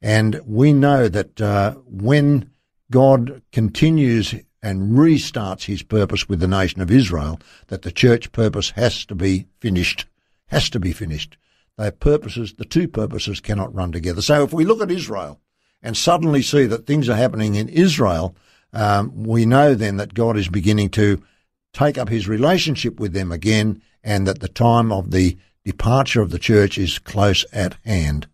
And 0.00 0.40
we 0.46 0.72
know 0.72 1.08
that 1.08 1.40
uh, 1.40 1.74
when 1.86 2.50
God 2.90 3.42
continues 3.52 4.34
and 4.62 4.92
restarts 4.92 5.64
his 5.64 5.82
purpose 5.82 6.28
with 6.28 6.40
the 6.40 6.48
nation 6.48 6.80
of 6.80 6.90
Israel, 6.90 7.40
that 7.66 7.82
the 7.82 7.92
church 7.92 8.32
purpose 8.32 8.70
has 8.70 9.04
to 9.06 9.14
be 9.14 9.46
finished 9.60 10.06
has 10.52 10.68
to 10.70 10.78
be 10.78 10.92
finished. 10.92 11.36
Their 11.78 11.90
purposes, 11.90 12.54
the 12.58 12.66
two 12.66 12.86
purposes 12.86 13.40
cannot 13.40 13.74
run 13.74 13.90
together. 13.90 14.20
So 14.20 14.44
if 14.44 14.52
we 14.52 14.66
look 14.66 14.82
at 14.82 14.90
Israel 14.90 15.40
and 15.82 15.96
suddenly 15.96 16.42
see 16.42 16.66
that 16.66 16.86
things 16.86 17.08
are 17.08 17.16
happening 17.16 17.54
in 17.54 17.70
Israel, 17.70 18.36
um, 18.74 19.24
we 19.24 19.46
know 19.46 19.74
then 19.74 19.96
that 19.96 20.14
God 20.14 20.36
is 20.36 20.48
beginning 20.48 20.90
to 20.90 21.22
take 21.72 21.96
up 21.96 22.10
his 22.10 22.28
relationship 22.28 23.00
with 23.00 23.14
them 23.14 23.32
again 23.32 23.80
and 24.04 24.26
that 24.26 24.40
the 24.40 24.48
time 24.48 24.92
of 24.92 25.10
the 25.10 25.38
departure 25.64 26.20
of 26.20 26.30
the 26.30 26.38
church 26.38 26.76
is 26.76 26.98
close 26.98 27.46
at 27.52 27.76
hand. 27.84 28.26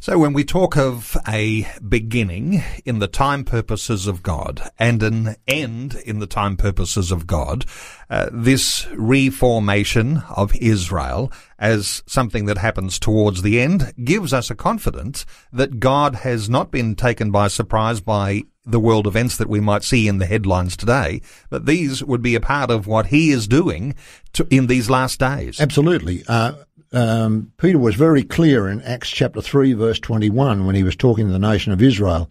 So 0.00 0.18
when 0.18 0.32
we 0.32 0.44
talk 0.44 0.76
of 0.76 1.16
a 1.28 1.66
beginning 1.86 2.62
in 2.84 2.98
the 2.98 3.06
time 3.06 3.44
purposes 3.44 4.06
of 4.06 4.22
God 4.22 4.70
and 4.78 5.02
an 5.02 5.36
end 5.46 5.94
in 5.94 6.18
the 6.18 6.26
time 6.26 6.56
purposes 6.56 7.12
of 7.12 7.26
God, 7.26 7.64
uh, 8.08 8.30
this 8.32 8.86
reformation 8.92 10.22
of 10.34 10.54
Israel 10.56 11.30
as 11.58 12.02
something 12.06 12.46
that 12.46 12.58
happens 12.58 12.98
towards 12.98 13.42
the 13.42 13.60
end 13.60 13.92
gives 14.02 14.32
us 14.32 14.50
a 14.50 14.54
confidence 14.54 15.26
that 15.52 15.80
God 15.80 16.16
has 16.16 16.48
not 16.48 16.70
been 16.70 16.94
taken 16.94 17.30
by 17.30 17.48
surprise 17.48 18.00
by 18.00 18.42
the 18.64 18.80
world 18.80 19.06
events 19.06 19.36
that 19.36 19.48
we 19.48 19.60
might 19.60 19.82
see 19.82 20.06
in 20.06 20.18
the 20.18 20.26
headlines 20.26 20.76
today, 20.76 21.20
but 21.48 21.66
these 21.66 22.04
would 22.04 22.22
be 22.22 22.34
a 22.34 22.40
part 22.40 22.70
of 22.70 22.86
what 22.86 23.06
he 23.06 23.30
is 23.30 23.46
doing 23.46 23.94
to, 24.34 24.46
in 24.50 24.66
these 24.66 24.90
last 24.90 25.18
days. 25.18 25.60
Absolutely. 25.60 26.22
Uh, 26.28 26.52
um, 26.92 27.52
Peter 27.56 27.78
was 27.78 27.94
very 27.94 28.22
clear 28.22 28.68
in 28.68 28.82
Acts 28.82 29.10
chapter 29.10 29.40
3, 29.40 29.74
verse 29.74 30.00
21, 30.00 30.66
when 30.66 30.74
he 30.74 30.82
was 30.82 30.96
talking 30.96 31.26
to 31.26 31.32
the 31.32 31.38
nation 31.38 31.72
of 31.72 31.82
Israel 31.82 32.30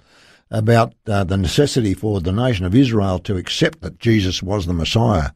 about 0.51 0.93
uh, 1.07 1.23
the 1.23 1.37
necessity 1.37 1.93
for 1.93 2.19
the 2.19 2.31
nation 2.31 2.65
of 2.65 2.75
Israel 2.75 3.19
to 3.19 3.37
accept 3.37 3.81
that 3.81 3.99
Jesus 3.99 4.43
was 4.43 4.65
the 4.65 4.73
Messiah. 4.73 5.31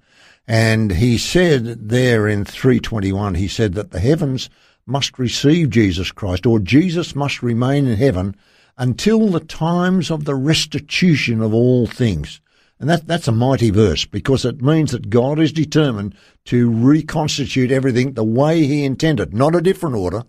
And 0.47 0.91
he 0.91 1.17
said 1.17 1.89
there 1.89 2.27
in 2.27 2.43
321, 2.43 3.35
he 3.35 3.47
said 3.47 3.75
that 3.75 3.91
the 3.91 3.99
heavens 3.99 4.49
must 4.85 5.17
receive 5.17 5.69
Jesus 5.69 6.11
Christ, 6.11 6.45
or 6.45 6.59
Jesus 6.59 7.15
must 7.15 7.41
remain 7.41 7.87
in 7.87 7.95
heaven 7.95 8.35
until 8.77 9.29
the 9.29 9.39
times 9.39 10.11
of 10.11 10.25
the 10.25 10.35
restitution 10.35 11.41
of 11.41 11.53
all 11.53 11.87
things. 11.87 12.41
And 12.83 12.89
that, 12.89 13.07
that's 13.07 13.29
a 13.29 13.31
mighty 13.31 13.69
verse 13.69 14.03
because 14.03 14.43
it 14.43 14.61
means 14.61 14.91
that 14.91 15.09
God 15.09 15.39
is 15.39 15.53
determined 15.53 16.15
to 16.43 16.69
reconstitute 16.69 17.71
everything 17.71 18.11
the 18.11 18.25
way 18.25 18.65
He 18.65 18.83
intended, 18.83 19.33
not 19.33 19.55
a 19.55 19.61
different 19.61 19.95
order, 19.95 20.25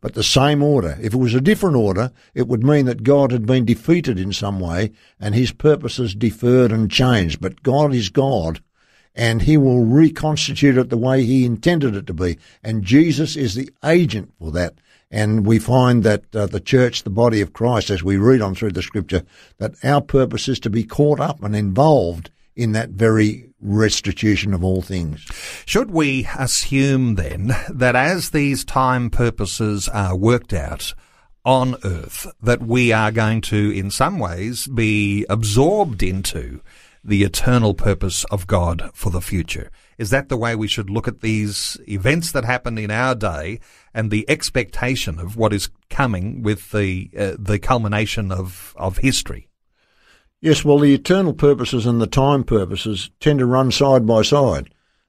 but 0.00 0.14
the 0.14 0.22
same 0.22 0.62
order. 0.62 0.96
If 1.02 1.14
it 1.14 1.16
was 1.16 1.34
a 1.34 1.40
different 1.40 1.74
order, 1.74 2.12
it 2.32 2.46
would 2.46 2.62
mean 2.62 2.86
that 2.86 3.02
God 3.02 3.32
had 3.32 3.44
been 3.44 3.64
defeated 3.64 4.20
in 4.20 4.32
some 4.32 4.60
way 4.60 4.92
and 5.18 5.34
His 5.34 5.50
purposes 5.50 6.14
deferred 6.14 6.70
and 6.70 6.88
changed. 6.88 7.40
But 7.40 7.64
God 7.64 7.92
is 7.92 8.08
God 8.08 8.60
and 9.16 9.42
He 9.42 9.56
will 9.56 9.84
reconstitute 9.84 10.78
it 10.78 10.90
the 10.90 10.96
way 10.96 11.24
He 11.24 11.44
intended 11.44 11.96
it 11.96 12.06
to 12.06 12.14
be. 12.14 12.38
And 12.62 12.84
Jesus 12.84 13.34
is 13.34 13.56
the 13.56 13.68
agent 13.84 14.32
for 14.38 14.52
that. 14.52 14.74
And 15.10 15.46
we 15.46 15.58
find 15.58 16.02
that 16.02 16.34
uh, 16.34 16.46
the 16.46 16.60
church, 16.60 17.04
the 17.04 17.10
body 17.10 17.40
of 17.40 17.52
Christ, 17.52 17.90
as 17.90 18.02
we 18.02 18.16
read 18.16 18.40
on 18.40 18.54
through 18.54 18.72
the 18.72 18.82
scripture, 18.82 19.22
that 19.58 19.72
our 19.84 20.00
purpose 20.00 20.48
is 20.48 20.58
to 20.60 20.70
be 20.70 20.84
caught 20.84 21.20
up 21.20 21.42
and 21.42 21.54
involved 21.54 22.30
in 22.56 22.72
that 22.72 22.90
very 22.90 23.50
restitution 23.60 24.52
of 24.52 24.64
all 24.64 24.82
things. 24.82 25.24
Should 25.64 25.90
we 25.90 26.26
assume 26.38 27.14
then 27.14 27.54
that 27.68 27.94
as 27.94 28.30
these 28.30 28.64
time 28.64 29.10
purposes 29.10 29.88
are 29.88 30.16
worked 30.16 30.52
out, 30.52 30.94
on 31.46 31.76
earth 31.84 32.26
that 32.42 32.60
we 32.60 32.92
are 32.92 33.12
going 33.12 33.40
to, 33.40 33.70
in 33.70 33.88
some 33.88 34.18
ways, 34.18 34.66
be 34.66 35.24
absorbed 35.30 36.02
into 36.02 36.60
the 37.04 37.22
eternal 37.22 37.72
purpose 37.72 38.24
of 38.32 38.48
God 38.48 38.90
for 38.92 39.10
the 39.10 39.20
future. 39.20 39.70
Is 39.98 40.10
that 40.10 40.28
the 40.28 40.36
way 40.36 40.54
we 40.54 40.68
should 40.68 40.90
look 40.90 41.08
at 41.08 41.20
these 41.20 41.78
events 41.88 42.32
that 42.32 42.44
happen 42.44 42.76
in 42.76 42.90
our 42.90 43.14
day 43.14 43.60
and 43.94 44.10
the 44.10 44.28
expectation 44.28 45.18
of 45.18 45.36
what 45.36 45.52
is 45.52 45.70
coming 45.88 46.42
with 46.42 46.70
the 46.70 47.10
uh, 47.18 47.36
the 47.38 47.58
culmination 47.58 48.30
of, 48.30 48.74
of 48.76 48.98
history? 48.98 49.48
Yes, 50.40 50.64
well, 50.64 50.78
the 50.78 50.94
eternal 50.94 51.32
purposes 51.32 51.86
and 51.86 52.00
the 52.00 52.06
time 52.06 52.44
purposes 52.44 53.10
tend 53.20 53.38
to 53.38 53.46
run 53.46 53.72
side 53.72 54.06
by 54.06 54.22
side, 54.22 54.68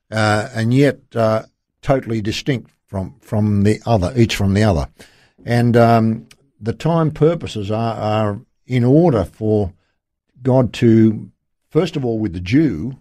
uh, 0.09 0.49
and 0.53 0.73
yet 0.73 0.99
uh, 1.15 1.43
totally 1.81 2.21
distinct 2.21 2.71
from 2.85 3.19
from 3.19 3.63
the 3.63 3.81
other, 3.85 4.13
each 4.15 4.35
from 4.35 4.53
the 4.53 4.63
other. 4.63 4.87
And 5.45 5.75
um, 5.75 6.27
the 6.59 6.73
time 6.73 7.11
purposes 7.11 7.69
are, 7.69 7.95
are 7.95 8.41
in 8.65 8.83
order 8.83 9.25
for 9.25 9.73
God 10.41 10.71
to 10.73 11.29
first 11.69 11.95
of 11.95 12.05
all, 12.05 12.19
with 12.19 12.33
the 12.33 12.39
Jew, 12.39 12.97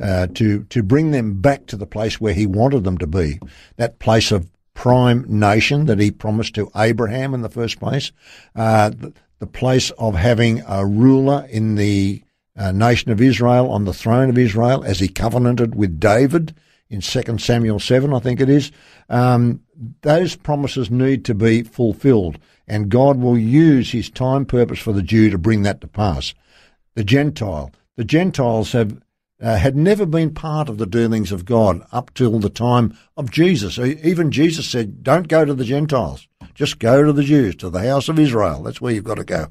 uh, 0.00 0.26
to 0.34 0.64
to 0.64 0.82
bring 0.82 1.10
them 1.12 1.40
back 1.40 1.66
to 1.66 1.76
the 1.76 1.86
place 1.86 2.20
where 2.20 2.34
he 2.34 2.46
wanted 2.46 2.84
them 2.84 2.98
to 2.98 3.06
be, 3.06 3.38
that 3.76 3.98
place 3.98 4.32
of 4.32 4.50
prime 4.74 5.24
nation 5.26 5.86
that 5.86 5.98
he 5.98 6.10
promised 6.10 6.54
to 6.54 6.70
Abraham 6.76 7.32
in 7.34 7.42
the 7.42 7.48
first 7.48 7.78
place, 7.80 8.12
uh, 8.54 8.90
the, 8.90 9.12
the, 9.38 9.46
place 9.46 9.90
of 9.92 10.14
having 10.14 10.62
a 10.68 10.84
ruler 10.84 11.46
in 11.50 11.76
the 11.76 12.22
uh, 12.56 12.72
nation 12.72 13.10
of 13.10 13.20
Israel 13.20 13.70
on 13.70 13.84
the 13.84 13.94
throne 13.94 14.28
of 14.28 14.36
Israel 14.36 14.84
as 14.84 15.00
he 15.00 15.08
covenanted 15.08 15.74
with 15.74 15.98
David 15.98 16.54
in 16.88 17.00
2 17.00 17.38
Samuel 17.38 17.80
7, 17.80 18.12
I 18.12 18.18
think 18.18 18.40
it 18.40 18.48
is. 18.48 18.70
Um, 19.08 19.62
those 20.02 20.36
promises 20.36 20.90
need 20.90 21.24
to 21.24 21.34
be 21.34 21.62
fulfilled, 21.62 22.38
and 22.68 22.88
God 22.88 23.18
will 23.18 23.38
use 23.38 23.90
his 23.90 24.10
time 24.10 24.44
purpose 24.46 24.78
for 24.78 24.92
the 24.92 25.02
Jew 25.02 25.30
to 25.30 25.38
bring 25.38 25.62
that 25.62 25.80
to 25.80 25.88
pass. 25.88 26.34
The 26.94 27.04
Gentile, 27.04 27.72
the 27.96 28.04
Gentiles 28.04 28.72
have 28.72 29.00
uh, 29.42 29.56
had 29.56 29.76
never 29.76 30.06
been 30.06 30.32
part 30.32 30.68
of 30.68 30.78
the 30.78 30.86
dealings 30.86 31.30
of 31.30 31.44
God 31.44 31.82
up 31.92 32.12
till 32.14 32.38
the 32.38 32.50
time 32.50 32.96
of 33.16 33.30
Jesus. 33.30 33.78
Even 33.78 34.30
Jesus 34.30 34.68
said, 34.68 35.02
"Don't 35.02 35.28
go 35.28 35.44
to 35.44 35.54
the 35.54 35.64
Gentiles; 35.64 36.26
just 36.54 36.78
go 36.78 37.02
to 37.02 37.12
the 37.12 37.22
Jews, 37.22 37.56
to 37.56 37.70
the 37.70 37.86
house 37.86 38.08
of 38.08 38.18
Israel. 38.18 38.62
That's 38.62 38.80
where 38.80 38.92
you've 38.92 39.04
got 39.04 39.16
to 39.16 39.24
go." 39.24 39.48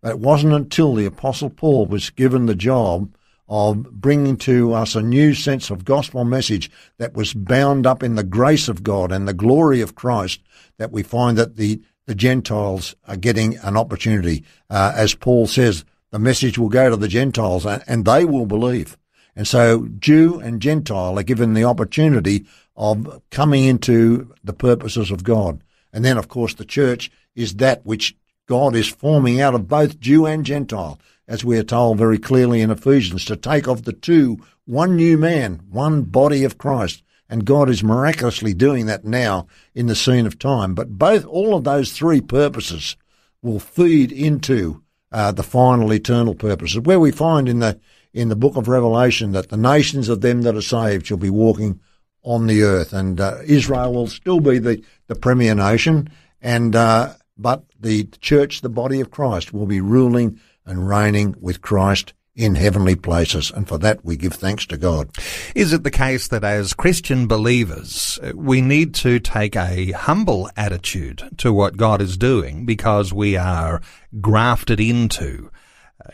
But 0.00 0.12
it 0.12 0.18
wasn't 0.18 0.54
until 0.54 0.94
the 0.94 1.06
Apostle 1.06 1.50
Paul 1.50 1.86
was 1.86 2.10
given 2.10 2.46
the 2.46 2.54
job 2.54 3.12
of 3.48 3.90
bringing 3.92 4.36
to 4.36 4.74
us 4.74 4.94
a 4.94 5.02
new 5.02 5.34
sense 5.34 5.70
of 5.70 5.84
gospel 5.84 6.24
message 6.24 6.70
that 6.98 7.14
was 7.14 7.32
bound 7.32 7.86
up 7.86 8.02
in 8.02 8.14
the 8.14 8.24
grace 8.24 8.68
of 8.68 8.82
God 8.82 9.10
and 9.10 9.26
the 9.26 9.32
glory 9.32 9.80
of 9.80 9.94
Christ 9.94 10.40
that 10.76 10.92
we 10.92 11.02
find 11.02 11.38
that 11.38 11.56
the 11.56 11.80
the 12.06 12.14
Gentiles 12.14 12.96
are 13.06 13.16
getting 13.16 13.58
an 13.58 13.76
opportunity, 13.76 14.42
uh, 14.70 14.92
as 14.96 15.14
Paul 15.14 15.46
says 15.46 15.84
the 16.10 16.18
message 16.18 16.56
will 16.56 16.70
go 16.70 16.88
to 16.88 16.96
the 16.96 17.06
Gentiles 17.06 17.66
and 17.66 18.06
they 18.06 18.24
will 18.24 18.46
believe. 18.46 18.96
And 19.38 19.46
so 19.46 19.86
Jew 20.00 20.40
and 20.40 20.60
Gentile 20.60 21.16
are 21.16 21.22
given 21.22 21.54
the 21.54 21.62
opportunity 21.62 22.44
of 22.74 23.22
coming 23.30 23.66
into 23.66 24.34
the 24.42 24.52
purposes 24.52 25.12
of 25.12 25.22
God. 25.22 25.62
And 25.92 26.04
then, 26.04 26.18
of 26.18 26.26
course, 26.26 26.54
the 26.54 26.64
church 26.64 27.08
is 27.36 27.54
that 27.54 27.86
which 27.86 28.16
God 28.46 28.74
is 28.74 28.88
forming 28.88 29.40
out 29.40 29.54
of 29.54 29.68
both 29.68 30.00
Jew 30.00 30.26
and 30.26 30.44
Gentile, 30.44 30.98
as 31.28 31.44
we 31.44 31.56
are 31.56 31.62
told 31.62 31.98
very 31.98 32.18
clearly 32.18 32.60
in 32.60 32.72
Ephesians, 32.72 33.24
to 33.26 33.36
take 33.36 33.68
of 33.68 33.84
the 33.84 33.92
two 33.92 34.38
one 34.64 34.96
new 34.96 35.16
man, 35.16 35.60
one 35.70 36.02
body 36.02 36.42
of 36.42 36.58
Christ. 36.58 37.04
And 37.30 37.44
God 37.44 37.70
is 37.70 37.84
miraculously 37.84 38.54
doing 38.54 38.86
that 38.86 39.04
now 39.04 39.46
in 39.72 39.86
the 39.86 39.94
scene 39.94 40.26
of 40.26 40.40
time. 40.40 40.74
But 40.74 40.98
both, 40.98 41.24
all 41.24 41.54
of 41.54 41.62
those 41.62 41.92
three 41.92 42.20
purposes 42.20 42.96
will 43.40 43.60
feed 43.60 44.10
into 44.10 44.82
uh, 45.12 45.30
the 45.30 45.44
final 45.44 45.92
eternal 45.92 46.34
purposes, 46.34 46.80
where 46.80 46.98
we 46.98 47.12
find 47.12 47.48
in 47.48 47.60
the 47.60 47.78
in 48.12 48.28
the 48.28 48.36
book 48.36 48.56
of 48.56 48.68
Revelation 48.68 49.32
that 49.32 49.48
the 49.48 49.56
nations 49.56 50.08
of 50.08 50.20
them 50.20 50.42
that 50.42 50.56
are 50.56 50.62
saved 50.62 51.06
shall 51.06 51.16
be 51.16 51.30
walking 51.30 51.80
on 52.22 52.46
the 52.46 52.62
earth, 52.62 52.92
and 52.92 53.20
uh, 53.20 53.38
Israel 53.44 53.92
will 53.94 54.06
still 54.06 54.40
be 54.40 54.58
the, 54.58 54.82
the 55.06 55.14
premier 55.14 55.54
nation, 55.54 56.10
and 56.42 56.74
uh, 56.74 57.14
but 57.36 57.64
the 57.78 58.04
church, 58.20 58.60
the 58.60 58.68
body 58.68 59.00
of 59.00 59.10
Christ, 59.10 59.52
will 59.52 59.66
be 59.66 59.80
ruling 59.80 60.40
and 60.66 60.88
reigning 60.88 61.34
with 61.40 61.62
Christ 61.62 62.12
in 62.34 62.54
heavenly 62.54 62.94
places, 62.94 63.50
and 63.50 63.66
for 63.66 63.78
that 63.78 64.04
we 64.04 64.16
give 64.16 64.34
thanks 64.34 64.64
to 64.66 64.76
God. 64.76 65.10
Is 65.56 65.72
it 65.72 65.82
the 65.82 65.90
case 65.90 66.28
that 66.28 66.44
as 66.44 66.72
Christian 66.72 67.26
believers, 67.26 68.18
we 68.32 68.60
need 68.60 68.94
to 68.96 69.18
take 69.18 69.56
a 69.56 69.90
humble 69.90 70.48
attitude 70.56 71.28
to 71.38 71.52
what 71.52 71.76
God 71.76 72.00
is 72.00 72.16
doing 72.16 72.64
because 72.64 73.12
we 73.12 73.36
are 73.36 73.82
grafted 74.20 74.78
into 74.78 75.50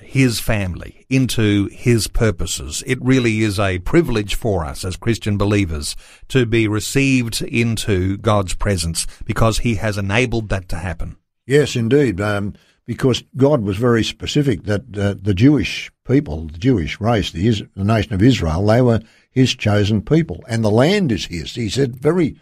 his 0.01 0.41
family, 0.41 1.07
into 1.09 1.67
his 1.67 2.09
purposes. 2.09 2.83
It 2.87 2.99
really 3.03 3.43
is 3.43 3.59
a 3.61 3.79
privilege 3.81 4.35
for 4.35 4.65
us 4.65 4.85
as 4.85 4.97
Christian 4.97 5.37
believers 5.37 5.95
to 6.29 6.47
be 6.47 6.67
received 6.69 7.43
into 7.43 8.17
God's 8.19 8.55
presence 8.55 9.07
because 9.25 9.59
he 9.59 9.77
has 9.77 9.99
enabled 9.99 10.49
that 10.49 10.69
to 10.71 10.77
happen. 10.77 11.17
Yes, 11.47 11.77
indeed. 11.77 12.21
Um, 12.21 12.55
because 12.87 13.25
God 13.37 13.63
was 13.63 13.77
very 13.77 14.05
specific 14.05 14.65
that 14.65 14.97
uh, 14.97 15.15
the 15.21 15.35
Jewish 15.35 15.91
people, 16.07 16.47
the 16.47 16.59
Jewish 16.59 17.01
race, 17.01 17.31
the, 17.31 17.47
Is- 17.47 17.63
the 17.75 17.85
nation 17.85 18.15
of 18.15 18.23
Israel, 18.23 18.65
they 18.67 18.83
were 18.83 19.01
his 19.31 19.55
chosen 19.55 20.03
people, 20.03 20.45
and 20.49 20.65
the 20.65 20.71
land 20.71 21.11
is 21.11 21.27
his. 21.27 21.55
He 21.55 21.69
said 21.69 21.97
very 21.97 22.37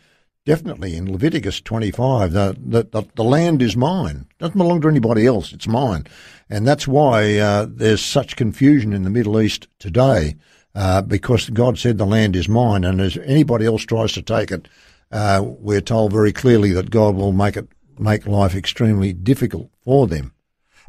definitely 0.44 0.96
in 0.96 1.10
Leviticus 1.10 1.60
25 1.60 2.32
that 2.32 2.56
the, 2.70 2.82
the, 2.84 3.04
the, 3.14 3.24
land 3.24 3.62
is 3.62 3.76
mine. 3.76 4.26
It 4.30 4.38
doesn't 4.38 4.58
belong 4.58 4.80
to 4.80 4.88
anybody 4.88 5.26
else. 5.26 5.52
It's 5.52 5.68
mine. 5.68 6.06
And 6.52 6.68
that's 6.68 6.86
why 6.86 7.38
uh, 7.38 7.66
there's 7.66 8.04
such 8.04 8.36
confusion 8.36 8.92
in 8.92 9.04
the 9.04 9.10
Middle 9.10 9.40
East 9.40 9.68
today 9.78 10.36
uh, 10.74 11.00
because 11.00 11.48
God 11.48 11.78
said 11.78 11.96
the 11.96 12.04
land 12.04 12.36
is 12.36 12.46
mine. 12.46 12.84
And 12.84 13.00
as 13.00 13.16
anybody 13.24 13.64
else 13.64 13.86
tries 13.86 14.12
to 14.12 14.20
take 14.20 14.50
it, 14.50 14.68
uh, 15.10 15.40
we're 15.42 15.80
told 15.80 16.12
very 16.12 16.30
clearly 16.30 16.70
that 16.72 16.90
God 16.90 17.14
will 17.14 17.32
make 17.32 17.56
it 17.56 17.68
make 17.98 18.26
life 18.26 18.54
extremely 18.54 19.14
difficult 19.14 19.70
for 19.82 20.06
them. 20.06 20.34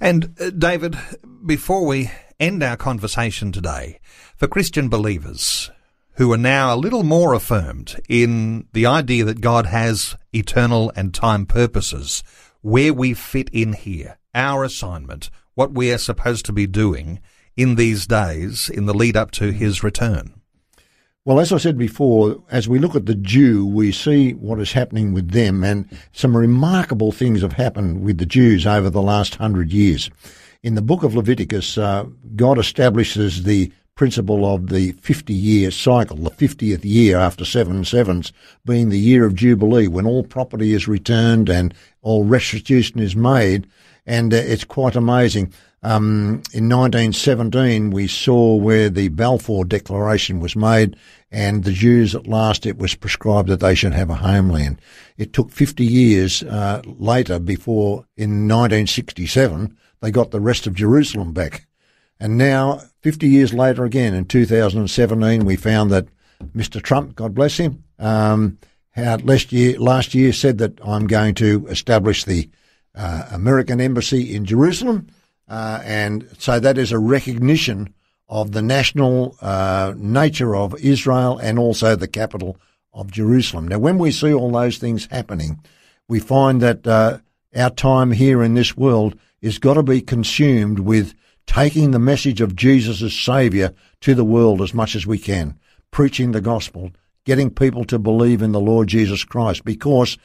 And 0.02 0.36
uh, 0.38 0.50
David, 0.50 0.98
before 1.46 1.86
we 1.86 2.12
end 2.42 2.62
our 2.62 2.76
conversation 2.76 3.54
today, 3.54 4.02
for 4.36 4.50
Christian 4.50 4.90
believers, 4.90 5.72
who 6.16 6.34
are 6.34 6.38
now 6.38 6.76
a 6.76 6.76
little 6.76 7.04
more 7.04 7.34
affirmed 7.34 8.02
in 8.10 8.68
the 8.74 8.86
idea 8.86 9.24
that 9.24 9.40
God 9.40 9.68
has 9.68 10.18
eternal 10.34 10.92
and 10.98 11.14
time 11.14 11.46
purposes, 11.46 12.22
where 12.60 12.94
we 12.94 13.14
fit 13.14 13.50
in 13.54 13.72
here, 13.72 14.18
our 14.36 14.66
assignment, 14.66 15.30
what 15.56 15.74
we 15.74 15.92
are 15.92 15.98
supposed 15.98 16.46
to 16.46 16.54
be 16.54 16.68
doing 16.68 17.20
in 17.56 17.76
these 17.76 18.08
days 18.08 18.70
in 18.70 18.86
the 18.86 18.94
lead 18.94 19.16
up 19.16 19.32
to 19.32 19.52
his 19.52 19.84
return. 19.84 20.34
Well, 21.26 21.40
as 21.40 21.54
I 21.54 21.58
said 21.58 21.78
before, 21.78 22.44
as 22.50 22.68
we 22.68 22.80
look 22.80 22.96
at 22.96 23.06
the 23.06 23.16
Jew, 23.16 23.66
we 23.66 23.94
see 23.94 24.34
what 24.34 24.60
is 24.60 24.74
happening 24.74 25.14
with 25.14 25.32
them, 25.32 25.64
and 25.64 25.88
some 26.12 26.36
remarkable 26.36 27.14
things 27.14 27.42
have 27.42 27.54
happened 27.54 28.04
with 28.04 28.18
the 28.18 28.26
Jews 28.26 28.68
over 28.68 28.90
the 28.90 29.02
last 29.02 29.36
hundred 29.36 29.72
years. 29.72 30.10
In 30.64 30.76
the 30.76 30.82
book 30.82 31.02
of 31.02 31.16
Leviticus, 31.16 31.78
uh, 31.78 32.06
God 32.36 32.58
establishes 32.58 33.44
the 33.44 33.72
principle 33.96 34.52
of 34.54 34.68
the 34.68 34.92
50 34.94 35.34
year 35.34 35.72
cycle, 35.72 36.18
the 36.18 36.32
50th 36.32 36.84
year 36.84 37.18
after 37.18 37.46
seven 37.46 37.86
sevens 37.86 38.34
being 38.66 38.90
the 38.90 39.00
year 39.00 39.26
of 39.26 39.36
Jubilee 39.36 39.88
when 39.88 40.06
all 40.06 40.24
property 40.24 40.74
is 40.74 40.88
returned 40.88 41.50
and 41.50 41.74
all 42.02 42.26
restitution 42.26 43.00
is 43.00 43.16
made. 43.16 43.68
And 44.06 44.34
uh, 44.34 44.38
it's 44.38 44.64
quite 44.64 44.96
amazing. 44.96 45.54
Um, 45.84 46.44
in 46.54 46.70
1917, 46.70 47.92
we 47.92 48.08
saw 48.08 48.56
where 48.56 48.90
the 48.90 49.10
Balfour 49.10 49.66
Declaration 49.66 50.40
was 50.40 50.56
made, 50.56 50.96
and 51.30 51.64
the 51.64 51.74
Jews 51.74 52.16
at 52.16 52.26
last 52.26 52.66
it 52.66 52.78
was 52.78 52.96
prescribed 52.96 53.50
that 53.50 53.60
they 53.60 53.76
should 53.76 53.94
have 53.94 54.10
a 54.10 54.16
homeland. 54.16 54.80
It 55.18 55.34
took 55.34 55.52
50 55.52 55.86
years 55.86 56.42
uh, 56.44 56.82
later 56.86 57.38
before, 57.38 58.06
in 58.16 58.48
1967, 58.48 59.78
they 60.00 60.12
got 60.12 60.32
the 60.32 60.40
rest 60.40 60.68
of 60.68 60.74
Jerusalem 60.74 61.34
back. 61.34 61.68
And 62.18 62.38
now, 62.38 62.82
50 63.02 63.28
years 63.28 63.54
later 63.54 63.84
again, 63.84 64.14
in 64.14 64.24
2017, 64.26 65.44
we 65.44 65.58
found 65.58 65.92
that 65.92 66.08
Mr. 66.56 66.82
Trump, 66.82 67.16
God 67.16 67.34
bless 67.34 67.58
him, 67.58 67.84
um, 68.00 68.58
had 68.92 69.26
last 69.28 69.52
year, 69.52 69.78
last 69.80 70.14
year 70.14 70.32
said 70.32 70.60
that 70.60 70.80
I'm 70.84 71.08
going 71.08 71.36
to 71.36 71.68
establish 71.68 72.24
the 72.24 72.50
uh, 72.96 73.28
American 73.32 73.82
embassy 73.82 74.36
in 74.36 74.46
Jerusalem. 74.46 75.08
Uh, 75.48 75.82
and 75.84 76.28
so 76.38 76.60
that 76.60 76.78
is 76.78 76.92
a 76.92 77.00
recognition 77.00 77.94
of 78.30 78.52
the 78.52 78.62
national 78.62 79.38
uh, 79.42 79.94
nature 79.96 80.56
of 80.56 80.76
Israel 80.80 81.38
and 81.38 81.60
also 81.60 81.96
the 81.96 82.08
capital 82.08 82.58
of 82.94 83.12
Jerusalem. 83.12 83.68
Now, 83.68 83.80
when 83.80 83.98
we 83.98 84.12
see 84.12 84.34
all 84.34 84.52
those 84.52 84.78
things 84.78 85.08
happening, 85.12 85.60
we 86.08 86.20
find 86.20 86.62
that 86.62 86.88
uh, 86.88 87.20
our 87.56 87.70
time 87.70 88.12
here 88.12 88.44
in 88.44 88.54
this 88.54 88.78
world 88.78 89.18
is 89.42 89.60
got 89.60 89.74
to 89.76 89.84
be 89.84 90.02
consumed 90.02 90.80
with 90.80 91.14
taking 91.46 91.92
the 91.92 92.00
message 92.00 92.42
of 92.42 92.56
Jesus 92.56 93.02
as 93.02 93.14
Saviour 93.14 93.74
to 94.02 94.16
the 94.16 94.26
world 94.26 94.62
as 94.62 94.74
much 94.74 94.96
as 94.96 95.06
we 95.06 95.18
can, 95.18 95.60
preaching 95.92 96.32
the 96.32 96.42
gospel, 96.42 96.92
getting 97.26 97.50
people 97.50 97.84
to 97.86 98.00
believe 98.00 98.42
in 98.42 98.52
the 98.52 98.60
Lord 98.60 98.88
Jesus 98.88 99.24
Christ, 99.24 99.66
because 99.66 100.18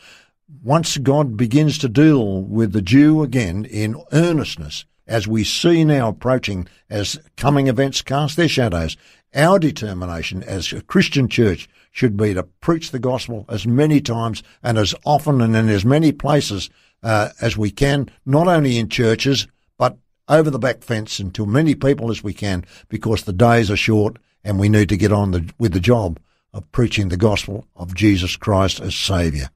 once 0.63 0.97
God 0.99 1.37
begins 1.37 1.79
to 1.79 1.89
deal 1.89 2.43
with 2.43 2.73
the 2.73 2.83
Jew 2.83 3.23
again 3.23 3.65
in 3.67 4.03
earnestness, 4.13 4.87
as 5.07 5.29
we 5.29 5.45
see 5.45 5.85
now 5.85 6.09
approaching 6.09 6.67
as 6.89 7.19
coming 7.37 7.69
events 7.69 8.03
cast 8.03 8.37
their 8.37 8.49
shadows, 8.49 8.97
our 9.35 9.59
determination 9.59 10.43
as 10.43 10.73
a 10.73 10.81
Christian 10.83 11.29
church 11.29 11.69
should 11.91 12.17
be 12.17 12.35
to 12.35 12.43
preach 12.43 12.91
the 12.91 12.99
gospel 12.99 13.45
as 13.49 13.67
many 13.67 14.01
times 14.01 14.43
and 14.63 14.79
as 14.79 14.95
often 15.05 15.41
and 15.41 15.55
in 15.55 15.69
as 15.69 15.85
many 15.85 16.13
places 16.13 16.71
uh, 17.03 17.31
as 17.41 17.57
we 17.57 17.71
can, 17.71 18.11
not 18.25 18.49
only 18.49 18.79
in 18.79 18.89
churches, 18.89 19.47
but 19.77 19.97
over 20.29 20.51
the 20.51 20.59
back 20.59 20.83
fence 20.83 21.19
and 21.19 21.35
to 21.35 21.47
many 21.47 21.75
people 21.75 22.11
as 22.11 22.23
we 22.23 22.33
can 22.33 22.65
because 22.89 23.25
the 23.25 23.33
days 23.33 23.71
are 23.71 23.77
short 23.77 24.19
and 24.45 24.59
we 24.59 24.69
need 24.69 24.89
to 24.89 24.97
get 24.97 25.13
on 25.13 25.31
the, 25.31 25.53
with 25.59 25.73
the 25.73 25.81
job 25.81 26.19
of 26.53 26.71
preaching 26.73 27.09
the 27.09 27.17
gospel 27.17 27.67
of 27.77 27.95
Jesus 27.95 28.37
Christ 28.37 28.81
as 28.81 28.95
Saviour. 28.95 29.51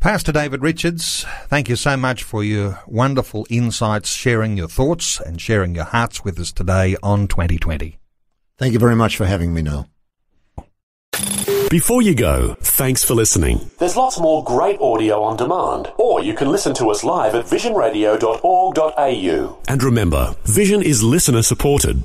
Pastor 0.00 0.32
David 0.32 0.62
Richards, 0.62 1.24
thank 1.48 1.68
you 1.68 1.76
so 1.76 1.96
much 1.96 2.22
for 2.22 2.44
your 2.44 2.80
wonderful 2.86 3.46
insights, 3.50 4.14
sharing 4.14 4.56
your 4.56 4.68
thoughts 4.68 5.20
and 5.20 5.40
sharing 5.40 5.74
your 5.74 5.84
hearts 5.84 6.24
with 6.24 6.38
us 6.38 6.52
today 6.52 6.96
on 7.02 7.28
2020. 7.28 7.98
Thank 8.58 8.72
you 8.72 8.78
very 8.78 8.96
much 8.96 9.16
for 9.16 9.26
having 9.26 9.52
me, 9.52 9.62
Noel. 9.62 9.88
Before 11.68 12.00
you 12.00 12.14
go, 12.14 12.54
thanks 12.60 13.02
for 13.02 13.14
listening. 13.14 13.72
There's 13.80 13.96
lots 13.96 14.20
more 14.20 14.44
great 14.44 14.78
audio 14.80 15.20
on 15.22 15.36
demand, 15.36 15.92
or 15.98 16.22
you 16.22 16.32
can 16.32 16.48
listen 16.48 16.74
to 16.74 16.90
us 16.90 17.02
live 17.02 17.34
at 17.34 17.46
visionradio.org.au. 17.46 19.58
And 19.66 19.82
remember, 19.82 20.36
Vision 20.44 20.80
is 20.80 21.02
listener 21.02 21.42
supported. 21.42 22.04